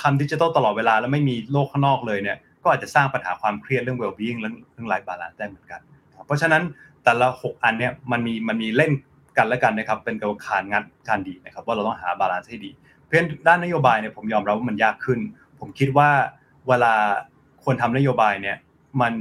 [0.00, 5.80] ทำดิจิทัลตลอดเวลาแล้วไม่มีโลกข้างนอกเลยเนี่ยก็อาจจะสร้างปัญหาความเครียดเรื่อง well-being เรื่องเรื่อง life balance ได้เหมือนกัน
[6.26, 6.62] เพราะฉะนั้น
[7.04, 8.92] แต่ละ 6 อันเนี่ยมันมีมันมีเล่น
[9.36, 12.70] กันแล้วกันนะครับเป็นกระบวนการงานการดีนะครับว่าเราต้องหา balance ให้ดี
[13.02, 15.18] เพราะฉะนั้นด้านนโยบายเนี่ยผมยอมรับว่ามันยากขึ้น
[15.60, 16.08] ผมคิดว่า
[16.68, 16.94] เวลา
[17.64, 18.56] คนทำนโยบายเนี่ย
[19.00, 19.12] มัน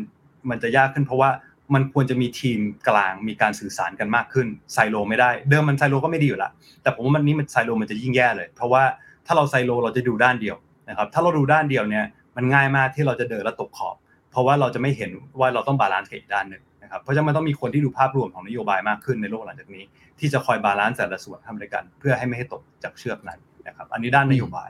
[0.49, 1.29] มันจะยากขึ้นเพราะว่า
[1.73, 2.59] มันควรจะมีทีม
[2.89, 6.51] กลางมีการสื่อสารกันมากขึ้นไซโลไม่ได้เดิมมันไซโลก็ไม่ดีอยู่แล้ว
[6.81, 8.83] แต่ผมว่ามันนี้มันไซโลมันจะยิ่งแย่เลย เพราะว่า
[9.25, 10.57] ถ้าเราไซโลเราจะดูด้านเดียว
[10.89, 12.05] นะครับถ้าเราดูด้านเดียวเนี่ย
[12.35, 13.95] มันง่ายมากที่เราจะเดินแล้วตกขอบ
[14.31, 19.83] เพราะว่าเราจะไม่เห็นว่าเราต้อง balance กับอีกด้านหนึ่งนะครับเพราะฉะนั้นมันต้องมีคนที่ดูภาพรวมของนโยบายมากขึ้นในโลกหลังจากนี้
[20.19, 24.69] ที่จะคอย balance แต่ละส่วนทำด้วยกัน เพื่อให้ไม่ให้ตกจากเชือกนั้นนะครับอันนี้ด้านนโยบาย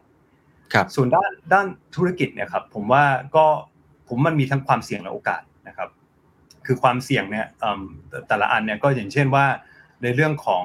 [0.74, 3.04] ครับส่วนด้านด้านธุรกิจเนี่ยครับผมว่า
[3.36, 3.46] ก็
[4.08, 5.90] ผมมันมีทั้งความเสี่ยงและโอกาสนะครับ
[6.68, 7.48] คือความเสี่ยงเนี่ย
[8.28, 9.46] แต่ละอันเนี่ยก็อย่างเช่นว่า
[10.04, 10.64] ในเรื่องของ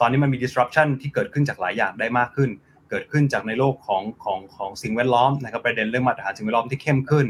[0.00, 2.50] ตอนนี้มันมี disruption ที่เกิดขึ้นจากหลายอย่างได้มากขึ้น
[2.90, 7.26] เกิดขึ้นจากในโลกของของของสิ่งแวดล้อมนะครับประเด็นเรื่องมาตรฐานสิ่งแวดล้อมที่เข้มขึ้น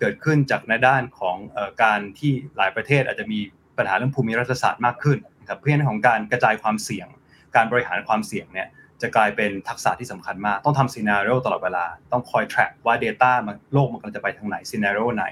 [0.00, 1.36] เกิดขึ้นจากในด้านของ
[1.82, 3.38] การที่หลายประเทศอาจจะมี
[3.76, 7.08] ปัญหาเรื่องภูมิรัฐศาสตร์มากขึ้นนะครับเพื่อในของการกระจายความเสี่ยง
[7.56, 8.68] การบริหารความเสี่ยงเนี่ย
[9.02, 15.24] จะกลายเป็นทักษะที่สำคัญมาก ต้องทำซีนารีโอตลอดเวลา ต้องคอย track ว่า Data มันโลกมันกำลังจะไปทางไหนซีนารีโอไหน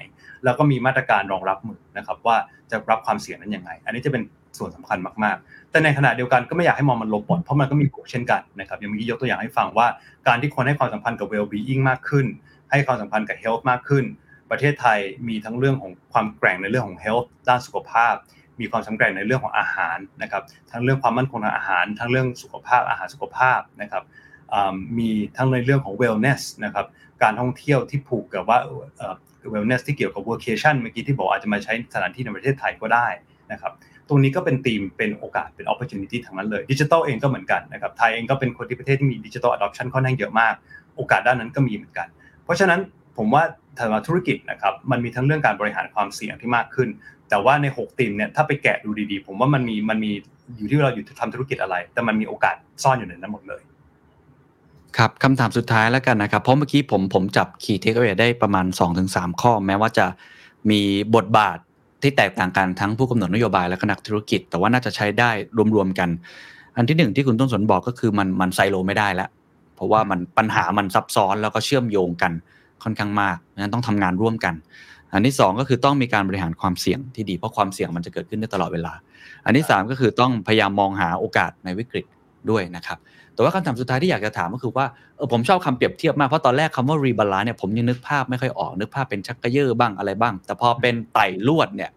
[0.43, 2.37] แล้วก็มีมาตรการรองรับมือนะครับว่า
[2.71, 4.23] จะรับความเสี่ยงนั้นยังไง อันนี้จะเป็น
[4.57, 9.87] ส่วนสำคัญมากๆ แต่ในขณะเดียวกันก็ไม่อยากให้มองมันลบหมดเพราะมันก็มีบวกเช่นกันนะครับย่างมียกตัวอย่างให้ฟังว่า
[10.27, 12.25] การที่คนให้ความสัมพันธ์กับ well being มากขึ้น
[12.71, 14.05] ให้ความสัมพันธ์กับ health มากขึ้น
[14.51, 18.13] ประเทศไทยมีทั้งเรื่องของความแกร่งในเรื่องของ health ด้านสุขภาพ
[18.59, 24.03] มีความสำคัญในเรื่องของอาหารนะครับ ทั้งเรื่องความมั่นคงทางอาหาร ทั้งเรื่องสุขภาพอาหารสุขภาพนะครับ
[24.97, 26.85] มีทั้งในเรื่องของ wellness นะครับ
[27.23, 28.59] การท่องเที่ยวที่ผูกกับว่า
[29.53, 33.07] wellness ที่เกี่ยวกับ vacation เมื่อกี้ที่บอกอาจจะมาใช้สถานที่ในประเทศไทยก็ได้
[33.51, 33.73] นะครับ
[34.07, 40.53] ตรงนี้ก็เป็นธีมเป็นโอกาสเป็น opportunity ทั้งนั้นเลยดิจิทัลเองก็เหมือนกันนะครับไทยเองก็เป็นคนที่ประเทศที่มีดิจิทัล adoption ค่อนข้างเยอะมาก
[40.95, 42.07] โอกาสด้านนั้นก็มีเหมือนกัน
[42.43, 42.79] เพราะฉะนั้น
[43.17, 43.43] ผมว่า
[43.77, 46.89] ทางธุรกิจนะครับมันมีทั้งเรื่องการบริหารความเสี่ยงที่มากขึ้น
[47.29, 50.11] แต่ว่าใน6ธีมเนี่ยถ้าไปแกะดูดีๆ ผมว่ามันมีมันมี
[50.57, 53.61] อยู่ที่เราอยู่ทำธุรกิจอะไร แต่มันมีโอกาสซ่อนอยู่ในนั้นหมดเลย
[54.97, 58.65] ครับคำถามสุดท้ายแล้วกันนะครับ เพราะเมื่อกี้ผมผมจับคีย์เทคเอาไว้ได้ประมาณ
[59.03, 60.05] 2-3 ข้อ แม้ว่าจะ
[60.69, 60.81] มี
[61.15, 61.57] บทบาท
[62.01, 65.31] ที่แตกต่างกันทั้งผู้กำหนดนโยบายและคณะธุรกิจ แต่ว่าน่าจะใช้ได้
[65.75, 66.09] รวมๆกัน
[66.75, 69.29] อันที่หนึ่งที่คุณต้นสนบอกก็คือมันมันไซโลไม่ได้แล้ว
[69.75, 72.31] เพราะว่ามันปัญหามันซับซ้อนแล้วก็เชื่อมโยงกัน
[72.83, 74.53] ค่อนข้างมากนั้นต้องทำงานร่วมกัน
[75.15, 78.93] อันที่ 2 ก็คือต้องมีการบริหารความเสี่ยงที่ดีเพราะความเสี่ยงมันจะเกิดขึ้นได้ตลอดเวลา
[79.45, 82.05] อันที่ 3 ก็คือต้องพยายามมองหาโอกาสในวิกฤต
[82.49, 82.97] ด้วยนะครับ
[83.33, 84.85] แต่ว่าคำถามสุดท้ายที่อยากจะถามก็คือว่า
[85.15, 91.91] เออผมชอบคำเปรียบเทียบมากเพราะตอนแรกคำว่า rebalance เนี่ยผมยังนึกภาพไม่ค่อยออกนึกภาพเป็นชักกระเยอะบ้างอะไรบ้าง แต่พอเป็นไต่ลวดเนี่ย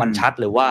[0.00, 0.68] มันชัดเลยว่า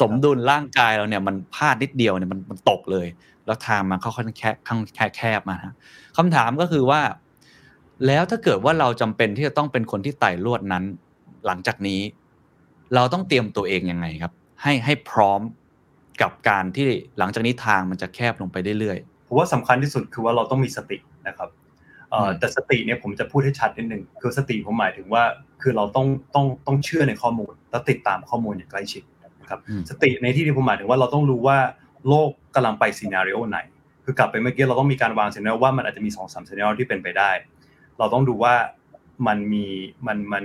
[0.00, 3.06] สมดุลร่างกายเราเนี่ยมันพลาดนิดเดียวเนี่ยมันมันตกเลย
[3.46, 4.80] แล้วทางมันค่อนแคบข้าง
[5.16, 5.74] แคบมาฮะ
[6.16, 7.00] คำถามก็คือว่า
[8.06, 10.84] แล้วถ้าเกิดว่าเราจำเป็นที่จะต้องเป็นคนที่ไต่ลวดนั้น
[11.46, 12.00] หลังจากนี้
[12.94, 14.32] เราต้องเตรียมตัวเองยังไงครับ
[14.62, 15.40] ให้ให้พร้อม
[16.22, 16.88] กับการที่
[17.18, 21.48] หลังจากนี้ทางมันจะแคบลงไปเรื่อยๆผมว่าสำคัญที่สุดคือว่าเราต้องมีสตินะครับ
[22.38, 25.22] แต่สติเนี่ยผมจะพูดให้ชัดนิดนึงคือสติผมหมายถึงว่า
[25.62, 29.02] คือเราต้องต้องต้องเชื่อในข้อมูล แล้วติดตามข้อมูลอย่างใกล้ชิด
[29.40, 29.60] นะครับ
[29.90, 31.58] สติในที่ที่ผมหมายถึงว่าเราต้องรู้ว่า
[32.08, 33.58] โลกกำลังไป scenario ไหน
[34.04, 37.30] คือกลับไปเมื่อกี้เราต้องมีการวาง scenario ว่ามันอาจจะมีสองสาม scenario ที่เป็นไปได้
[37.98, 38.54] เราต้องดูว่า
[39.26, 39.66] มันมี
[40.06, 40.44] มันมัน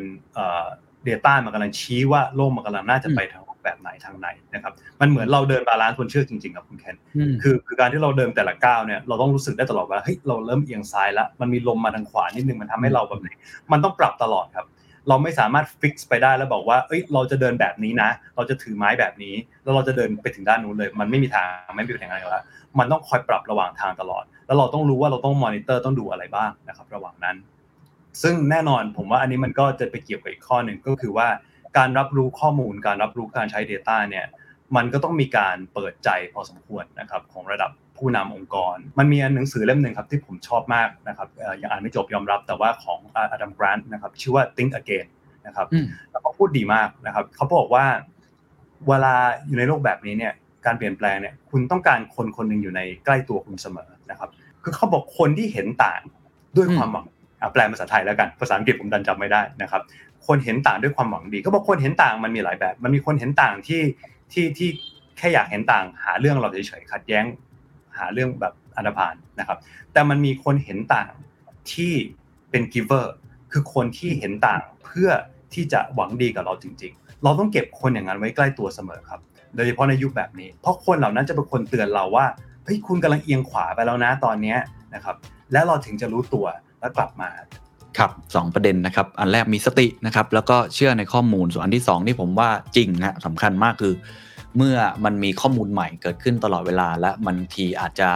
[1.05, 6.95] เอ่อ data มันกำลังชี้ว่าโลกมันกำลังน่าจะไปทางแบบไหนทางไหนนะครับ มันเหมือนเราเดิน balance บนเชือกจริงๆครับคุณแคน
[7.41, 13.29] คือคือการที่เราเดินแต่ละก้าวเนี่ยเราต้องรู้สึกได้ตลอดว่าเฮ้ยเราเริ่มเอียงซ้ายแล้วมันมีลมมาทางขวานิดนึงมันทำให้เราแบบไหน
[13.71, 14.65] มันต้องปรับตลอดครับ
[15.07, 22.43] เราไม่สามารถ fix ไปได้แล้วบอกว่า เอ้ย เราจะเดินแบบนี้นะ เราจะถือไม้แบบนี้ แล้วเราจะเดินไปถึงด้านนู้นเลย มันไม่มีทาง ไม่มีทางอะไรแล้ว
[22.79, 27.35] มันต้องคอยปรับระหว่างทางตลอด แล้วเราต้องรู้ว่าเราต้องมอนิเตอร์ต้องดูอะไรบ้างนะครับ ระหว่างนั้น
[28.23, 31.27] ซึ่งแน่นอนผมว่าอันนี้มันก็จะไปเกี่ยวกับอีกข้อหนึ่งก็คือว่า
[31.77, 34.25] การรับรู้ข้อมูลการรับรู้การใช้ Data เนี่ย
[34.75, 41.27] มันก็ต้องมีการเปิดใจพอสมควรนะครับของระดับผู้นำองค์กร มันมีหนังสือเล่มหนึ่งครับที่ผมชอบมากนะครับ
[41.61, 45.07] ยังอ่านไม่จบยอมรับแต่ว่าของอดัมกรานต์นะครับชื่อว่า Think Again
[45.47, 45.67] นะครับ
[46.11, 47.85] แล้วก็พูดดีมากนะครับเขาบอกว่า
[48.87, 49.15] เวลา
[49.47, 50.33] อยู่ในโลกแบบนี้เนี่ย
[50.65, 54.29] การเปลี่ยนแปลงเนี่ยคุณต้องการคนคนหนึ่งอยู่ในใกล้ตัวคุณเสมอนะครับ
[54.63, 56.01] คือเขาบอกคนที่เห็นต่าง
[56.57, 57.05] ด้วยความหวัง
[57.53, 59.81] แปลภาษาไทยแล้วกันภาษาอังกฤษผมดันจำไม่ได้นะครับ
[60.27, 63.81] คนเห็นต่างด้วยความหวังดี ก็บอกคนเห็นต่างมันมีหลายแบบ มันมีคนเห็นต่างที่
[64.33, 64.69] ที่ที่
[65.17, 67.23] แค่อยากเห็นต่างหาเรื่องเราเฉยๆขัดแย้ง
[67.97, 69.57] หาเรื่องแบบอันาพานนะครับ
[69.93, 71.11] แต่มันมีคนเห็นต่าง
[71.73, 71.93] ที่
[72.49, 73.05] เป็น giver
[73.51, 75.09] คือคนที่เห็นต่างเพื่อ
[75.53, 79.19] ที่จะหวังดีกับเราจริง ๆ เราต้องเก็บคนอย่างนั้นไว้ใกล้ตัวเสมอครับ
[79.55, 82.25] โดยเฉพาะในยุคแบบนี้ เพราะคนเหล่านั้นจะเป็นคนเตือนเราว่า
[82.63, 84.55] เฮ้ยคุณกำลังเอียงขวาไปแล้วนะตอนนี้
[84.95, 85.15] นะครับ
[85.53, 86.45] แล้วเราถึงจะรู้ตัว
[86.79, 87.29] แล้วกลับมา
[87.97, 93.93] ครับสประเด็นนะครับอันแรกมีสตินะครับแล้วก็เชื่อในข้อมูลส่วนอันที่ 2 ที่ผมว่าจริงนะสำคัญมากคือ
[94.57, 98.09] เมื่อมันมีข้อมูลใหม่เกิดขึ้นตลอดเวลา และมันทีอาจจะ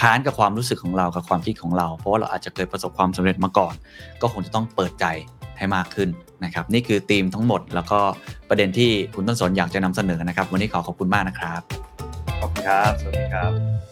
[0.00, 3.74] ค้านกับความรู้สึกของเรากับความคิดของเรา เพราะว่าเราอาจจะเคยประสบความสำเร็จมาก่อน
[4.22, 5.06] ก็คงจะต้องเปิดใจ
[5.58, 6.08] ให้มากขึ้น
[6.44, 8.00] นะครับ นี่คือธีมทั้งหมด แล้วก็
[8.48, 11.60] ประเด็นที่คุณต้นสนอยากจะนำเสนอนะครับ วันนี้ขอขอบคุณมากนะครับ
[12.40, 13.87] ขอบคุณครับ สวัสดีครับ